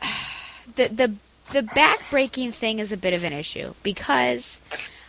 [0.76, 1.14] the the
[1.50, 4.60] the backbreaking thing is a bit of an issue because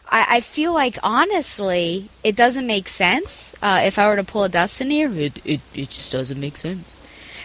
[0.09, 3.55] I, I feel like honestly it doesn't make sense.
[3.61, 6.57] Uh, if I were to pull a Dustin here, it, it it just doesn't make
[6.57, 6.99] sense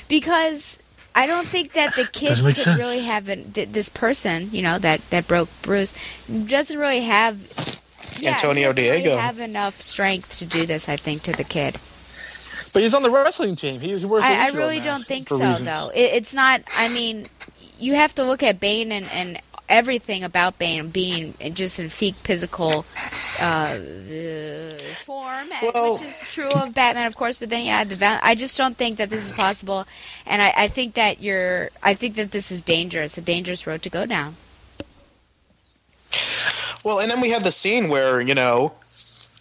[0.09, 0.79] because.
[1.19, 2.79] I don't think that the kid Doesn't make could sense.
[2.79, 5.93] really have an, th- this person, you know, that, that broke Bruce,
[6.47, 7.35] doesn't really have
[8.21, 9.19] yeah, Antonio he doesn't really Diego.
[9.19, 10.89] have enough strength to do this.
[10.89, 11.77] I think to the kid.
[12.73, 13.81] but he's on the wrestling team.
[13.81, 14.25] He, he wears.
[14.25, 15.65] a I, I luchador really don't think so, reasons.
[15.65, 15.91] though.
[15.95, 16.63] It, it's not.
[16.77, 17.25] I mean,
[17.79, 22.15] you have to look at Bane and, and everything about Bane being just in peak
[22.15, 22.85] physical
[23.43, 23.67] uh,
[25.05, 27.39] form, and- Well- which is true of Batman, of course.
[27.39, 27.97] But then you add the.
[27.97, 29.87] Val- I just don't think that this is possible,
[30.27, 31.71] and I, I think that you're.
[31.83, 33.17] I think that this is dangerous.
[33.19, 34.37] A dangerous road to go down.
[36.85, 38.73] Well, and then we had the scene where, you know,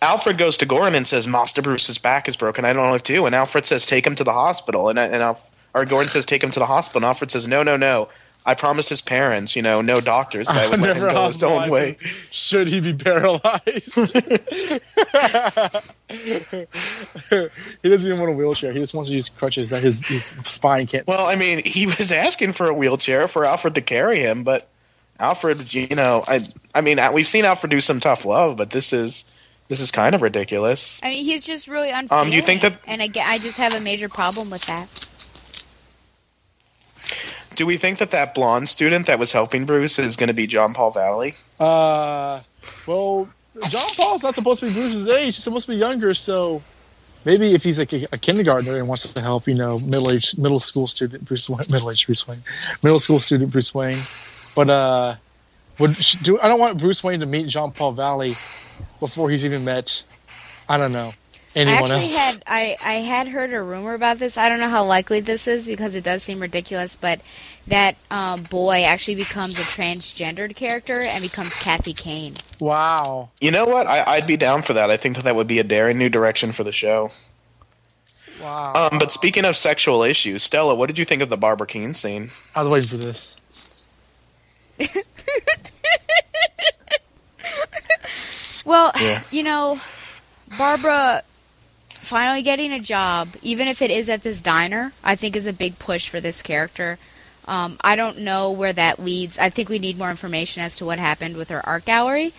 [0.02, 2.66] Alfred goes to Gordon and says, Master Bruce's back is broken.
[2.66, 3.26] I don't know what to do.
[3.26, 4.90] And Alfred says, take him to the hospital.
[4.90, 7.00] And, and Alf- or Gordon says, take him to the hospital.
[7.00, 8.10] And Alfred says, no, no, no.
[8.48, 11.28] I promised his parents, you know, no doctors, that I would let him Never go
[11.28, 11.98] his own way.
[12.32, 13.44] Should he be paralyzed?
[16.08, 18.72] he doesn't even want a wheelchair.
[18.72, 21.06] He just wants to use crutches that his, his spine can't.
[21.06, 24.70] Well, I mean, he was asking for a wheelchair for Alfred to carry him, but
[25.20, 26.40] Alfred, you know, I,
[26.74, 29.30] I mean, we've seen Alfred do some tough love, but this is,
[29.68, 31.04] this is kind of ridiculous.
[31.04, 32.24] I mean, he's just really unfeeling.
[32.24, 34.88] Um, do you think that- And again, I just have a major problem with that.
[37.58, 40.46] Do we think that that blonde student that was helping Bruce is going to be
[40.46, 41.34] John Paul Valley?
[41.60, 42.40] Uh,
[42.86, 43.28] well,
[43.70, 45.36] John Paul's not supposed to be Bruce's age.
[45.36, 46.14] He's supposed to be younger.
[46.14, 46.62] So
[47.26, 50.60] maybe if he's like a, a kindergartner and wants to help, you know, middle middle
[50.60, 52.44] school student Bruce Wayne, middle age Bruce Wayne,
[52.84, 53.98] middle school student Bruce Wayne.
[54.56, 55.16] But uh,
[55.80, 58.36] would do I don't want Bruce Wayne to meet John Paul Valley
[59.00, 60.04] before he's even met.
[60.70, 61.12] I don't know
[61.66, 62.16] I actually else.
[62.18, 64.38] had I, I had heard a rumor about this.
[64.38, 67.22] I don't know how likely this is because it does seem ridiculous, but
[67.68, 72.34] that um, boy actually becomes a transgendered character and becomes Kathy Kane.
[72.60, 73.30] wow.
[73.42, 73.88] You know what?
[73.88, 74.90] I, I'd be down for that.
[74.92, 77.10] I think that that would be a daring new direction for the show.
[78.42, 78.90] Wow.
[78.92, 81.94] Um, but speaking of sexual issues, Stella, what did you think of the Barbara Kean
[81.96, 82.30] scene?
[82.56, 83.36] I was waiting for this.
[88.66, 89.22] Well, Yeah.
[89.32, 89.78] you know,
[90.58, 91.24] Barbara
[92.08, 95.54] finally getting a job, even if it is at this diner, I think is a
[95.54, 96.98] big push for this character.
[97.48, 99.38] Um, I don't know where that leads.
[99.38, 102.34] I think we need more information as to what happened with her art gallery.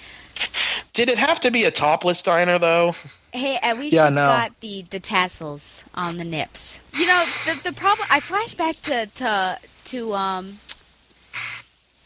[0.92, 2.92] Did it have to be a topless diner though?
[3.32, 4.22] Hey, at least Yeah, she's no.
[4.22, 6.78] got the, the tassels on the nips.
[6.94, 8.06] You know, the, the problem.
[8.10, 10.58] I flash back to to to um,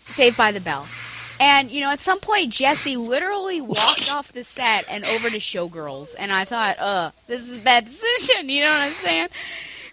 [0.04, 0.86] Saved by the Bell,
[1.42, 5.38] and you know, at some point, Jesse literally walked off the set and over to
[5.38, 8.48] Showgirls, and I thought, uh, this is a bad decision.
[8.52, 9.28] You know what I'm saying?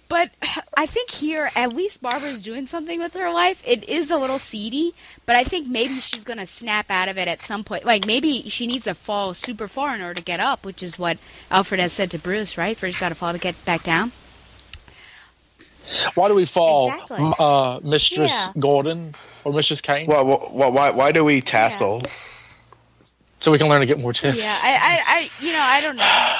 [0.09, 0.31] But
[0.75, 3.63] I think here, at least Barbara's doing something with her life.
[3.65, 4.93] It is a little seedy,
[5.25, 7.85] but I think maybe she's going to snap out of it at some point.
[7.85, 10.99] Like, maybe she needs to fall super far in order to get up, which is
[10.99, 11.17] what
[11.49, 12.75] Alfred has said to Bruce, right?
[12.75, 14.11] First, got to fall to get back down.
[16.15, 17.31] Why do we fall, Exactly.
[17.39, 18.61] uh, Mistress Yeah.
[18.61, 19.13] Gordon
[19.43, 20.07] or Mistress Kane?
[20.07, 22.03] Well, why, why, why do we tassel?
[23.39, 24.37] so we can learn to get more tips.
[24.37, 26.35] Yeah, I, I, I you know, I don't know.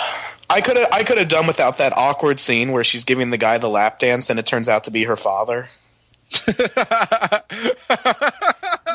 [0.52, 3.38] I could have I could have done without that awkward scene where she's giving the
[3.38, 5.68] guy the lap dance and it turns out to be her father.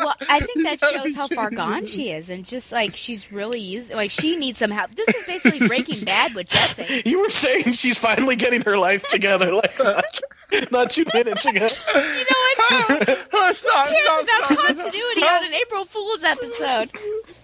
[0.05, 3.61] Well, I think that shows how far gone she is, and just like she's really
[3.61, 4.95] using, like she needs some help.
[4.95, 7.03] This is basically Breaking Bad with Jesse.
[7.15, 10.05] You were saying she's finally getting her life together, like not,
[10.73, 11.67] not two minutes ago.
[11.95, 13.19] You know what?
[13.33, 16.89] Oh, stop, Cares stop, about stop, continuity on an April Fool's episode.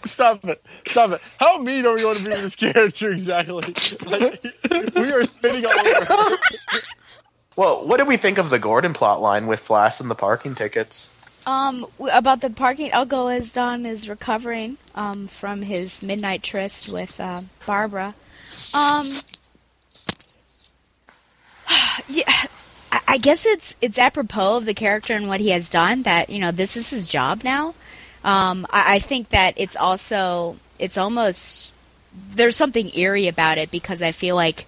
[0.05, 0.63] stop it.
[0.87, 1.21] Stop it.
[1.39, 3.75] How mean are we going to be to this character exactly?
[4.07, 4.43] Like,
[4.95, 6.37] we are spinning all over.
[7.61, 10.55] Well, what did we think of the Gordon plot line with Flass and the parking
[10.55, 11.47] tickets?
[11.47, 16.91] Um, about the parking, I'll go as Don is recovering um from his midnight tryst
[16.91, 18.15] with uh, Barbara.
[18.75, 19.05] Um,
[22.09, 22.33] yeah,
[22.91, 26.31] I, I guess it's it's apropos of the character and what he has done that
[26.31, 27.75] you know this is his job now.
[28.25, 31.75] Um, I, I think that it's also it's almost
[32.35, 34.65] there's something eerie about it because I feel like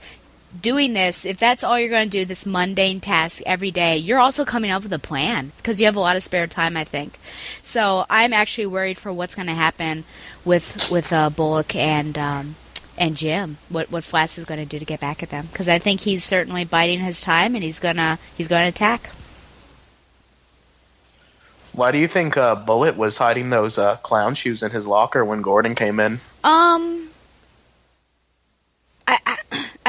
[0.61, 4.18] doing this, if that's all you're going to do, this mundane task every day, you're
[4.18, 6.84] also coming up with a plan because you have a lot of spare time, I
[6.84, 7.18] think.
[7.62, 10.05] So I'm actually worried for what's going to happen
[10.44, 12.57] with with uh, Bullock and um,
[12.98, 13.59] and Jim.
[13.68, 16.00] What what Flass is going to do to get back at them because I think
[16.00, 19.11] he's certainly biding his time and he's gonna he's going to attack.
[21.72, 25.24] Why do you think uh, Bullock was hiding those uh, clown shoes in his locker
[25.24, 26.18] when Gordon came in?
[26.44, 27.09] Um,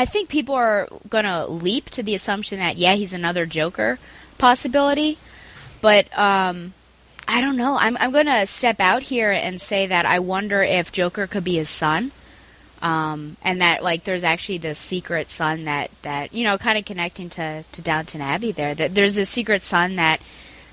[0.04, 3.99] I think people are gonna leap to the assumption that yeah, he's another Joker
[4.38, 5.18] possibility,
[5.80, 6.74] but um,
[7.26, 7.78] I don't know.
[7.78, 11.56] I'm I'm gonna step out here and say that I wonder if Joker could be
[11.56, 12.12] his son.
[12.82, 16.84] Um, and that like there's actually this secret son that that you know kind of
[16.84, 20.20] connecting to to Downton Abbey there that there's this secret son that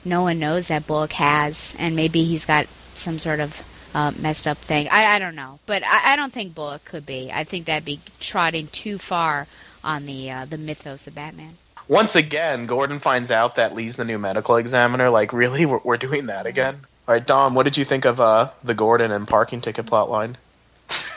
[0.04, 3.62] no one knows that Bullock has and maybe he's got some sort of
[3.94, 4.88] uh, messed up thing.
[4.90, 7.30] I, I don't know, but I, I don't think Bullock could be.
[7.32, 9.46] I think that'd be trotting too far
[9.82, 11.56] on the uh, the mythos of Batman.
[11.88, 15.10] Once again, Gordon finds out that Lee's the new medical examiner.
[15.10, 15.66] Like, really?
[15.66, 16.74] We're, we're doing that again?
[17.08, 20.08] All right, Dom, what did you think of uh, the Gordon and parking ticket plot
[20.08, 20.36] line?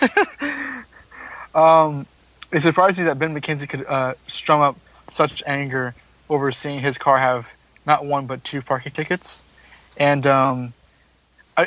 [1.55, 2.05] Um,
[2.51, 5.93] it surprised me that Ben McKenzie could uh, strum up such anger
[6.29, 7.51] over seeing his car have
[7.85, 9.43] not one but two parking tickets.
[9.97, 10.73] And um,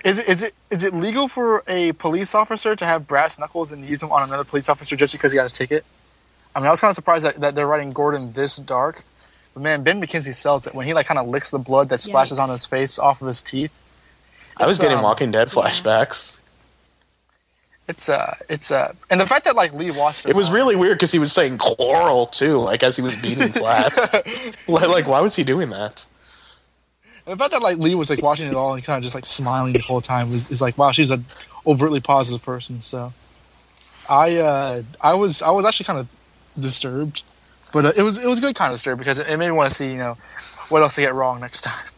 [0.05, 3.73] is it is it is it legal for a police officer to have brass knuckles
[3.73, 5.85] and use them on another police officer just because he got a ticket?
[6.55, 9.03] I mean, I was kind of surprised that, that they're writing Gordon this dark.
[9.55, 11.99] But man, Ben McKenzie sells it when he like kind of licks the blood that
[11.99, 12.43] splashes Yikes.
[12.43, 13.73] on his face off of his teeth.
[14.57, 16.39] I was getting um, Walking Dead flashbacks.
[17.89, 20.75] It's uh, it's uh, and the fact that like Lee watched It was on- really
[20.77, 24.13] weird because he was saying chloral too, like as he was beating Flass.
[24.67, 26.05] like, like, why was he doing that?
[27.27, 29.27] The fact that like Lee was like watching it all and kind of just like
[29.27, 31.21] smiling the whole time is, is like wow she's a
[31.67, 32.81] overtly positive person.
[32.83, 33.13] So
[34.09, 36.09] I uh I was I was actually kind of
[36.59, 37.23] disturbed,
[37.73, 39.53] but uh, it was it was good kind of disturbed because it, it made me
[39.53, 40.17] want to see you know
[40.69, 41.93] what else they get wrong next time.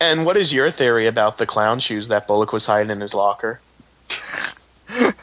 [0.00, 3.14] And what is your theory about the clown shoes that Bullock was hiding in his
[3.14, 3.60] locker?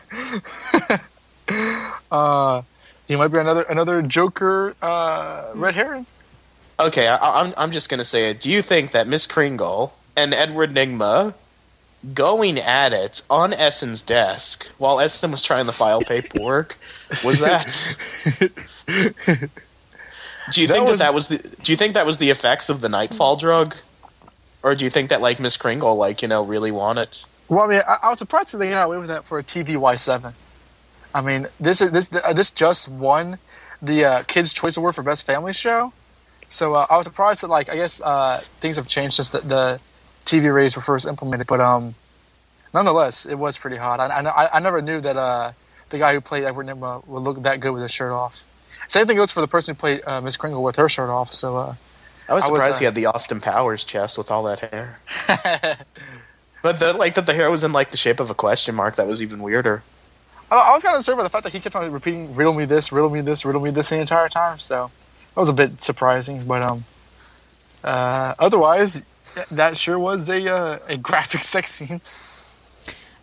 [2.11, 2.61] Uh,
[3.07, 6.05] he might be another another Joker uh, red herring.
[6.87, 8.39] Okay, I, I'm I'm just gonna say it.
[8.41, 11.33] Do you think that Miss Kringle and Edward Nigma
[12.13, 16.77] going at it on Essen's desk while Essen was trying to file paperwork
[17.23, 17.95] was that?
[20.51, 21.37] do you That think was- that that was the?
[21.37, 23.75] Do you think that was the effects of the Nightfall drug,
[24.63, 27.17] or do you think that like Miss Kringle like you know really wanted?
[27.47, 29.99] Well, I mean, I, I was surprised they got away with that for a TVY
[29.99, 30.33] seven.
[31.13, 33.37] I mean, this is this uh, this just won
[33.81, 35.91] the uh, Kids Choice Award for Best Family Show.
[36.51, 39.39] So uh, I was surprised that like I guess uh, things have changed since the,
[39.39, 39.79] the
[40.25, 41.95] TV ratings were first implemented, but um,
[42.73, 43.99] nonetheless, it was pretty hot.
[43.99, 45.53] I I, I, never knew that uh,
[45.89, 48.43] the guy who played Edward Nigma would look that good with his shirt off.
[48.87, 51.33] Same thing goes for the person who played uh, Miss Kringle with her shirt off.
[51.33, 51.75] So uh,
[52.29, 54.59] I was I was, surprised uh, he had the Austin Powers chest with all that
[54.59, 54.99] hair.
[56.61, 58.95] But the, like that the hair was in like the shape of a question mark.
[58.95, 59.81] That was even weirder.
[60.51, 62.53] I, I was kind of disturbed by the fact that he kept on repeating "riddle
[62.53, 64.59] me this, riddle me this, riddle me this" the entire time.
[64.59, 64.91] So
[65.33, 66.45] that was a bit surprising.
[66.45, 66.85] But um,
[67.83, 69.01] uh, otherwise,
[69.51, 72.01] that sure was a uh, a graphic sex scene.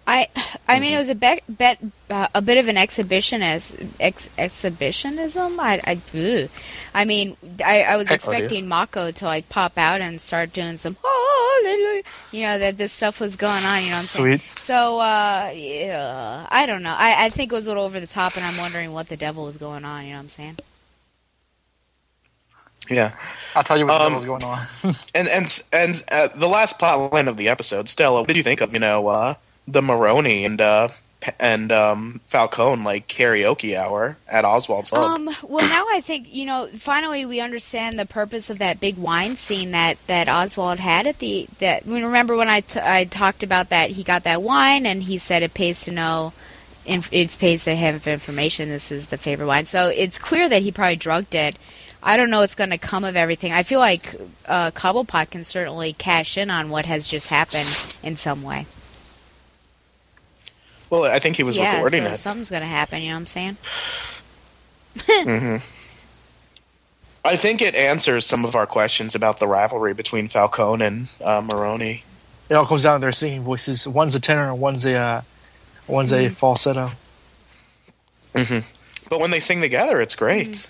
[0.08, 0.28] I,
[0.66, 1.78] I mean, it was a bet, bet
[2.08, 5.60] uh, a bit of an exhibition as ex, exhibitionism.
[5.60, 6.48] I, I, ugh.
[6.94, 10.78] I mean, I, I was Heck, expecting Mako to like pop out and start doing
[10.78, 12.02] some hallelujah,
[12.32, 13.82] you know, that this stuff was going on.
[13.82, 14.38] You know what I'm saying?
[14.38, 14.58] Sweet.
[14.58, 16.96] So, uh, yeah, I don't know.
[16.96, 19.16] I, I think it was a little over the top, and I'm wondering what the
[19.18, 20.04] devil was going on.
[20.04, 20.56] You know what I'm saying?
[22.90, 23.14] Yeah.
[23.54, 24.58] I'll tell you what Um, was going on.
[25.14, 28.20] And and and uh, the last plot line of the episode, Stella.
[28.20, 29.34] What did you think of you know uh,
[29.66, 30.88] the Maroni and uh,
[31.40, 35.28] and um, Falcone like karaoke hour at Oswald's home?
[35.28, 36.68] Um, well, now I think you know.
[36.74, 41.18] Finally, we understand the purpose of that big wine scene that that Oswald had at
[41.18, 41.84] the that.
[41.86, 43.90] we Remember when I, t- I talked about that?
[43.90, 46.32] He got that wine, and he said it pays to know.
[46.86, 48.70] Inf- it pays to have information.
[48.70, 51.58] This is the favorite wine, so it's clear that he probably drugged it.
[52.02, 53.52] I don't know what's going to come of everything.
[53.52, 54.14] I feel like
[54.46, 58.66] uh, Cobblepot can certainly cash in on what has just happened in some way.
[60.90, 62.16] well, I think he was yeah, recording so it.
[62.16, 63.02] something's going to happen.
[63.02, 63.56] You know what I'm saying?
[64.98, 65.74] mm-hmm.
[67.24, 71.42] I think it answers some of our questions about the rivalry between Falcone and uh,
[71.52, 72.02] Maroni.
[72.48, 73.86] it all comes down to their singing voices.
[73.86, 75.22] One's a tenor and one's a uh,
[75.88, 76.90] one's a falsetto.
[78.34, 79.08] Mm-hmm.
[79.10, 80.68] But when they sing together, it's great.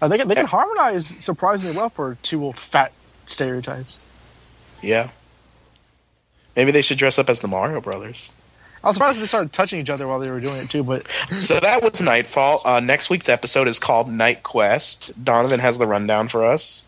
[0.00, 2.92] Uh, they can they can harmonize surprisingly well for two old fat
[3.26, 4.06] stereotypes.
[4.82, 5.08] Yeah.
[6.54, 8.30] Maybe they should dress up as the Mario Brothers.
[8.82, 10.84] I was surprised they started touching each other while they were doing it too.
[10.84, 11.08] But
[11.40, 12.62] So that was Nightfall.
[12.64, 15.24] Uh, next week's episode is called Night Quest.
[15.24, 16.86] Donovan has the rundown for us.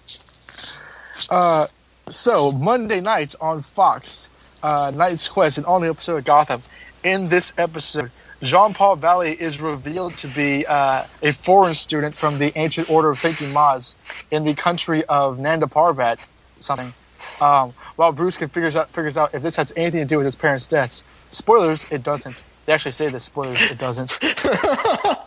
[1.28, 1.66] Uh,
[2.08, 4.30] so Monday nights on Fox,
[4.62, 6.62] uh, Night's Quest, an all-new episode of Gotham.
[7.02, 8.10] In this episode,
[8.42, 13.18] Jean-Paul Valley is revealed to be uh, a foreign student from the Ancient Order of
[13.18, 13.96] Saint Dumas
[14.30, 16.26] in the country of Nanda Parbat,
[16.58, 16.94] something.
[17.40, 20.24] Um, while Bruce can figures out figures out if this has anything to do with
[20.24, 21.04] his parents' deaths.
[21.30, 22.44] Spoilers, it doesn't.
[22.66, 23.24] They actually say this.
[23.24, 24.18] Spoilers, it doesn't.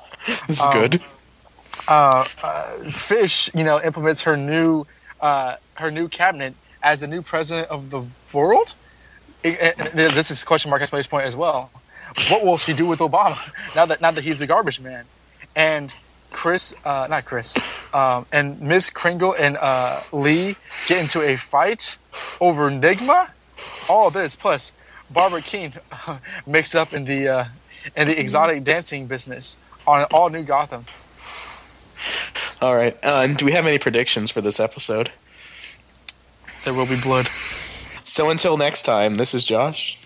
[0.47, 1.01] This is Um, good.
[1.89, 4.85] uh, uh, Fish, you know, implements her new
[5.19, 8.73] uh, her new cabinet as the new president of the world.
[9.43, 11.71] It- it- this is question mark exclamation point as well.
[12.29, 13.37] What will she do with Obama
[13.75, 15.05] now that now that he's the garbage man?
[15.55, 15.93] And
[16.31, 17.57] Chris, uh, not Chris,
[17.93, 20.55] um, and Miss Kringle and uh, Lee
[20.87, 21.97] get into a fight
[22.41, 23.29] over Nigma.
[23.89, 24.71] All this plus
[25.09, 25.73] Barbara Kean
[26.47, 27.45] mixed up in the uh,
[27.95, 30.85] in the exotic dancing business on all new Gotham.
[32.61, 32.97] All right.
[33.03, 35.11] Uh, and do we have any predictions for this episode?
[36.65, 37.25] There will be blood.
[38.05, 40.02] So until next time, this is Josh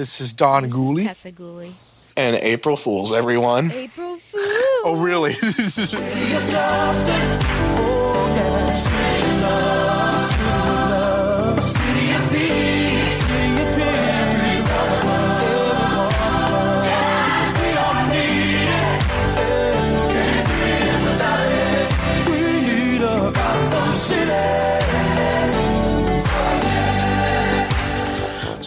[0.00, 1.04] This is Don This is Gooley.
[1.04, 1.74] Tessa Gooley.
[2.16, 3.70] and April Fools, everyone.
[3.70, 4.40] April Fool.
[4.82, 5.34] Oh, really?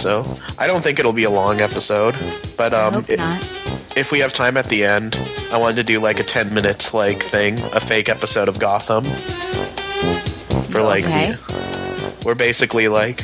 [0.03, 0.25] So
[0.59, 2.13] I don't think it'll be a long episode,
[2.57, 3.41] but um, hope i- not.
[3.95, 5.17] if we have time at the end,
[5.49, 9.05] I wanted to do like a ten minute like thing, a fake episode of Gotham.
[9.05, 11.31] For like, Okay.
[11.31, 13.23] the, we're basically like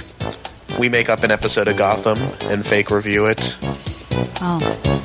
[0.80, 2.18] we make up an episode of Gotham
[2.50, 3.58] and fake review it.
[4.42, 4.60] Oh,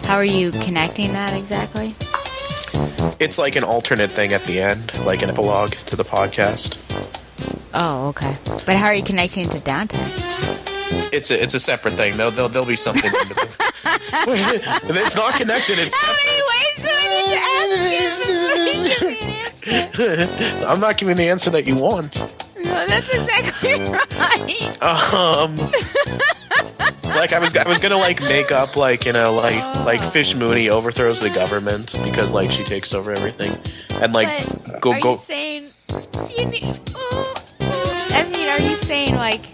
[0.07, 1.97] how are you connecting that exactly?
[3.19, 6.79] It's like an alternate thing at the end, like an epilogue to the podcast.
[7.75, 8.37] Oh, okay.
[8.65, 10.01] But how are you connecting to Downton?
[11.13, 12.17] It's a it's a separate thing.
[12.17, 13.11] There'll there'll, there'll be something.
[13.11, 13.57] independent.
[13.85, 15.79] it's not connected.
[15.79, 16.35] It's separate.
[16.97, 19.09] I need to
[19.45, 20.67] ask you?
[20.67, 22.17] I'm not giving the answer that you want.
[22.57, 24.83] No, that's exactly right.
[24.83, 25.57] Um,
[27.17, 30.35] like I was I was gonna like make up like you know like like Fish
[30.35, 33.53] Mooney overthrows the government because like she takes over everything
[34.03, 35.63] and like But go are go you saying
[36.37, 38.07] you need, oh, oh.
[38.11, 39.54] I mean, are you saying like, and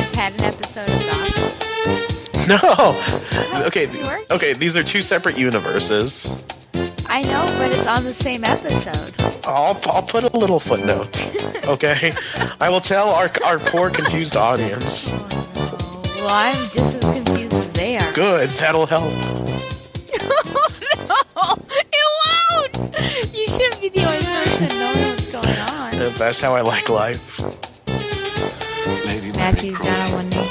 [0.00, 2.48] just had an episode of Gotham?
[2.48, 3.86] no okay
[4.30, 6.44] okay these are two separate universes
[7.12, 9.12] I know, but it's on the same episode.
[9.44, 11.26] I'll, I'll put a little footnote.
[11.66, 12.12] Okay,
[12.58, 15.08] I will tell our our poor confused audience.
[15.10, 18.12] Oh, well, I'm just as confused as they are.
[18.12, 19.12] Good, that'll help.
[19.12, 19.48] no,
[21.70, 22.74] it won't.
[23.34, 25.58] You shouldn't be the only person knowing what's going
[26.08, 26.14] on.
[26.14, 27.69] That's how I like life.
[29.40, 30.50] Matthew's down on one knee.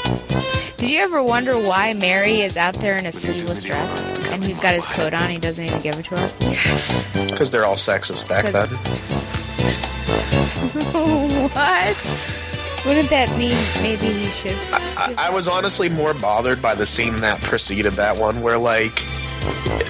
[0.78, 4.60] Did you ever wonder why Mary is out there in a sleeveless dress and he's
[4.60, 5.30] got his coat on?
[5.30, 6.32] He doesn't even give it to her.
[6.40, 7.30] Yes.
[7.30, 8.68] Because they're all sexist back then.
[11.54, 12.84] what?
[12.84, 14.58] Wouldn't that mean maybe he should?
[14.98, 19.06] I, I was honestly more bothered by the scene that preceded that one, where like,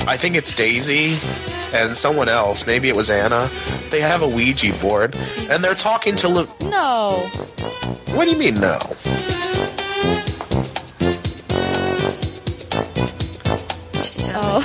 [0.08, 1.18] I think it's Daisy
[1.74, 3.50] and someone else, maybe it was Anna.
[3.92, 5.16] They have a Ouija board
[5.50, 6.28] and they're talking to.
[6.30, 7.30] Li- No.
[8.14, 8.80] what do you mean no?
[13.94, 14.34] Yes, it does.
[14.36, 14.64] Oh.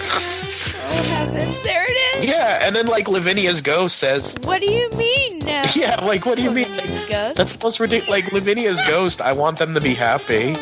[0.88, 1.62] Oh heavens!
[1.62, 2.30] There it is.
[2.30, 5.35] Yeah, and then like Lavinia's ghost says, What do you mean?
[5.46, 5.64] No.
[5.74, 6.68] "Yeah, like what do you mean?
[7.08, 7.36] Ghost?
[7.36, 8.10] That's the most ridiculous.
[8.10, 10.54] Like Lavinia's ghost, I want them to be happy."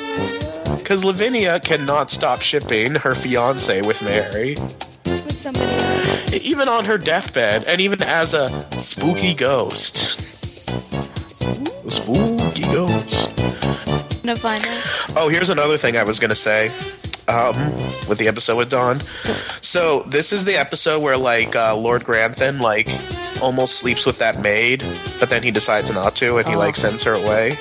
[0.77, 4.57] Because Lavinia cannot stop shipping her fiance with Mary,
[5.07, 6.45] with somebody else.
[6.45, 9.97] even on her deathbed, and even as a spooky ghost.
[11.91, 13.33] Spooky ghost.
[14.25, 15.17] No out.
[15.17, 16.71] Oh, here's another thing I was gonna say.
[17.29, 17.57] Um,
[18.07, 19.01] with the episode with Dawn.
[19.63, 22.89] So this is the episode where like uh, Lord Grantham like
[23.45, 24.83] almost sleeps with that maid,
[25.21, 26.59] but then he decides not to, and he Oh.
[26.59, 27.59] like sends her away.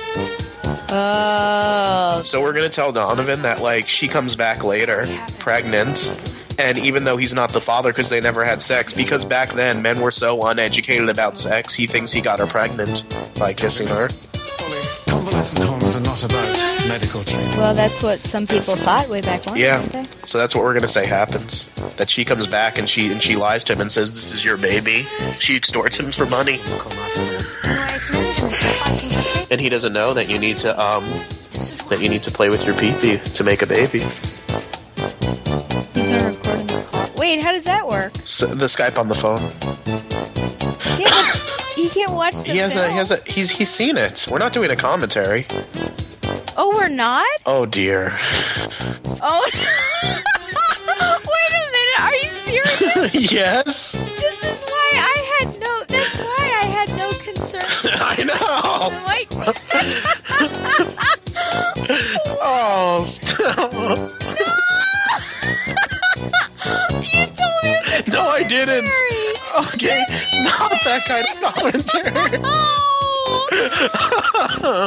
[0.88, 2.22] Oh.
[2.24, 5.06] So we're gonna tell Donovan that like she comes back later,
[5.38, 6.10] pregnant,
[6.58, 9.82] and even though he's not the father because they never had sex, because back then
[9.82, 13.04] men were so uneducated about sex, he thinks he got her pregnant
[13.38, 14.08] by kissing her.
[15.08, 17.56] Convalescent homes are not about medical treatment.
[17.56, 19.56] Well, that's what some people thought way back when.
[19.56, 19.80] Yeah.
[20.26, 21.68] So that's what we're gonna say happens.
[21.96, 24.44] That she comes back and she and she lies to him and says this is
[24.44, 25.06] your baby.
[25.38, 29.46] She extorts him for money, Right, management fighting for safety.
[29.52, 31.04] and he doesn't know that you need to um
[31.88, 34.00] that you need to play with your pee to make a baby.
[34.00, 34.12] He's
[35.94, 37.08] gonna record in the car.
[37.16, 38.12] Wait, how does that work?
[38.24, 39.40] So the Skype on the phone.
[40.98, 43.96] Yeah, but you can't watch the He has a he has a he's he's seen
[43.96, 44.26] it.
[44.30, 45.46] We're not doing a commentary.
[46.56, 47.26] Oh, we're not.
[47.46, 48.12] Oh dear.
[49.20, 49.50] Oh.
[50.86, 52.00] Wait a minute.
[52.00, 53.14] Are you serious?
[53.32, 53.92] yes.
[53.92, 55.84] this is why I had no.
[55.88, 57.62] That's why I had no concern.
[58.00, 58.34] I know.
[62.46, 63.02] Oh.
[63.04, 63.72] stop.
[67.02, 68.12] you told me.
[68.12, 68.90] No, I didn't.
[69.56, 70.04] Okay,
[70.94, 72.38] that kind of commentary.
[72.44, 72.50] Oh.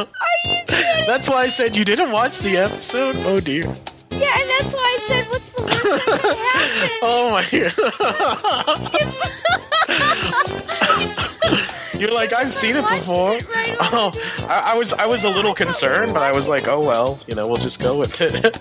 [0.06, 0.08] Are
[0.46, 1.08] you kidding?
[1.08, 3.16] That's why I said you didn't watch the episode.
[3.18, 3.64] Oh dear.
[3.64, 7.44] Yeah, and that's why I said, "What's the worst that could happen?" Oh my.
[12.00, 13.36] You're like I've seen it before.
[13.36, 13.76] it right.
[13.80, 14.12] Oh,
[14.48, 17.34] I, I was I was a little concerned, but I was like, oh well, you
[17.36, 18.60] know, we'll just go with it.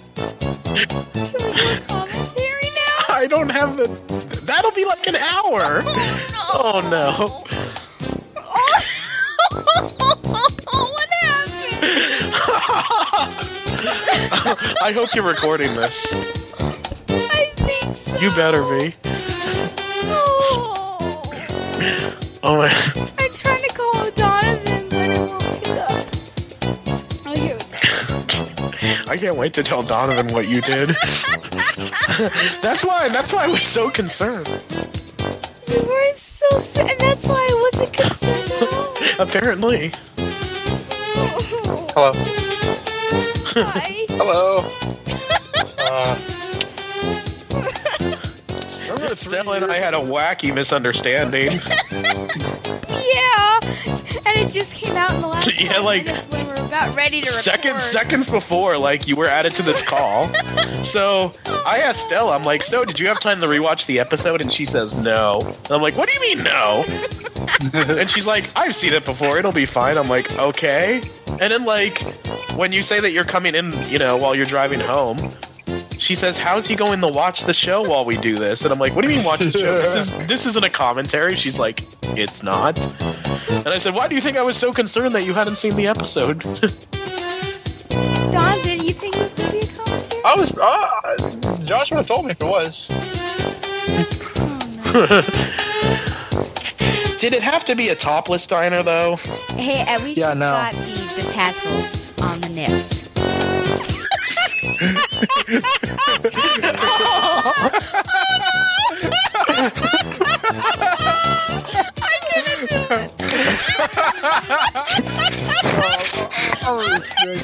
[3.26, 3.88] I don't have the.
[4.46, 5.82] That'll be like an hour.
[5.84, 7.42] Oh no.
[8.38, 8.80] Oh,
[9.88, 10.86] oh.
[10.94, 11.82] what happened?
[14.80, 16.06] I hope you're recording this.
[17.08, 18.16] I think so.
[18.20, 18.94] You better be.
[20.04, 21.22] Oh.
[22.44, 22.68] Oh my.
[23.18, 23.74] I'm trying to
[29.08, 30.88] I can't wait to tell Donovan what you did.
[32.62, 33.08] that's why.
[33.08, 34.46] That's why I was so concerned.
[34.48, 38.94] You were so, and that's why I wasn't concerned at all.
[39.26, 39.92] Apparently.
[41.94, 42.12] Hello.
[43.56, 44.06] Hi.
[44.10, 44.70] Hello.
[45.78, 46.18] Uh,
[48.92, 51.60] Remember Stella and I had a wacky misunderstanding.
[53.06, 56.06] Yeah, and it just came out in the last Yeah, five like,
[56.66, 57.42] about ready to record.
[57.42, 60.32] Seconds, seconds before, like you were added to this call.
[60.82, 61.32] so
[61.64, 64.52] I asked Stella, I'm like, "So, did you have time to rewatch the episode?" And
[64.52, 66.84] she says, "No." And I'm like, "What do you mean no?"
[67.74, 69.38] and she's like, "I've seen it before.
[69.38, 71.98] It'll be fine." I'm like, "Okay." And then like
[72.56, 75.18] when you say that you're coming in, you know, while you're driving home.
[75.98, 78.78] She says, "How's he going to watch the show while we do this?" And I'm
[78.78, 79.78] like, "What do you mean watch the show?
[79.80, 81.82] This is this isn't a commentary." She's like,
[82.16, 82.76] "It's not."
[83.50, 85.74] And I said, "Why do you think I was so concerned that you hadn't seen
[85.76, 86.40] the episode?"
[88.32, 90.22] Don, did you think it was going to be a commentary?
[90.24, 90.52] I was.
[90.52, 92.88] Uh, Josh would have told me if it was.
[97.18, 99.16] Did it have to be a topless diner though?
[99.56, 100.46] Hey, at least Yeah, she's no.
[100.46, 103.08] got the, the tassels on the nips.
[116.68, 117.42] Oh, shit.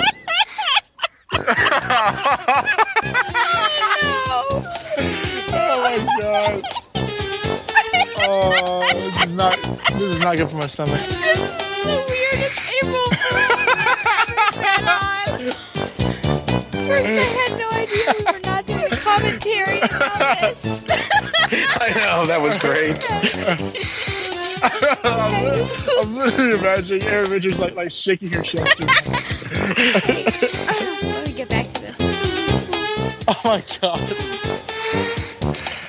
[5.55, 6.63] Oh my god.
[8.19, 9.57] Oh, this is not.
[9.93, 11.01] This is not good for my stomach.
[11.01, 11.49] This is
[11.85, 13.09] the weirdest April
[16.73, 17.52] First, I had no
[17.83, 19.89] idea we were not doing commentary on
[20.41, 20.85] this.
[21.81, 22.97] I know that was great.
[24.63, 25.71] I'm, literally,
[26.01, 28.81] I'm literally imagining Erin Richards like like shaking her chest.
[31.03, 31.97] Let me get back to this.
[33.29, 34.01] Oh my god.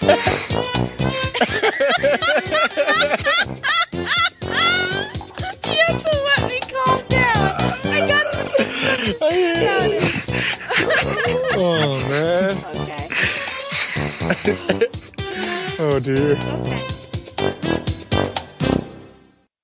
[5.65, 7.55] You have to let me calm down.
[7.85, 8.23] I got
[15.79, 16.37] Oh dear.
[16.37, 17.02] Okay.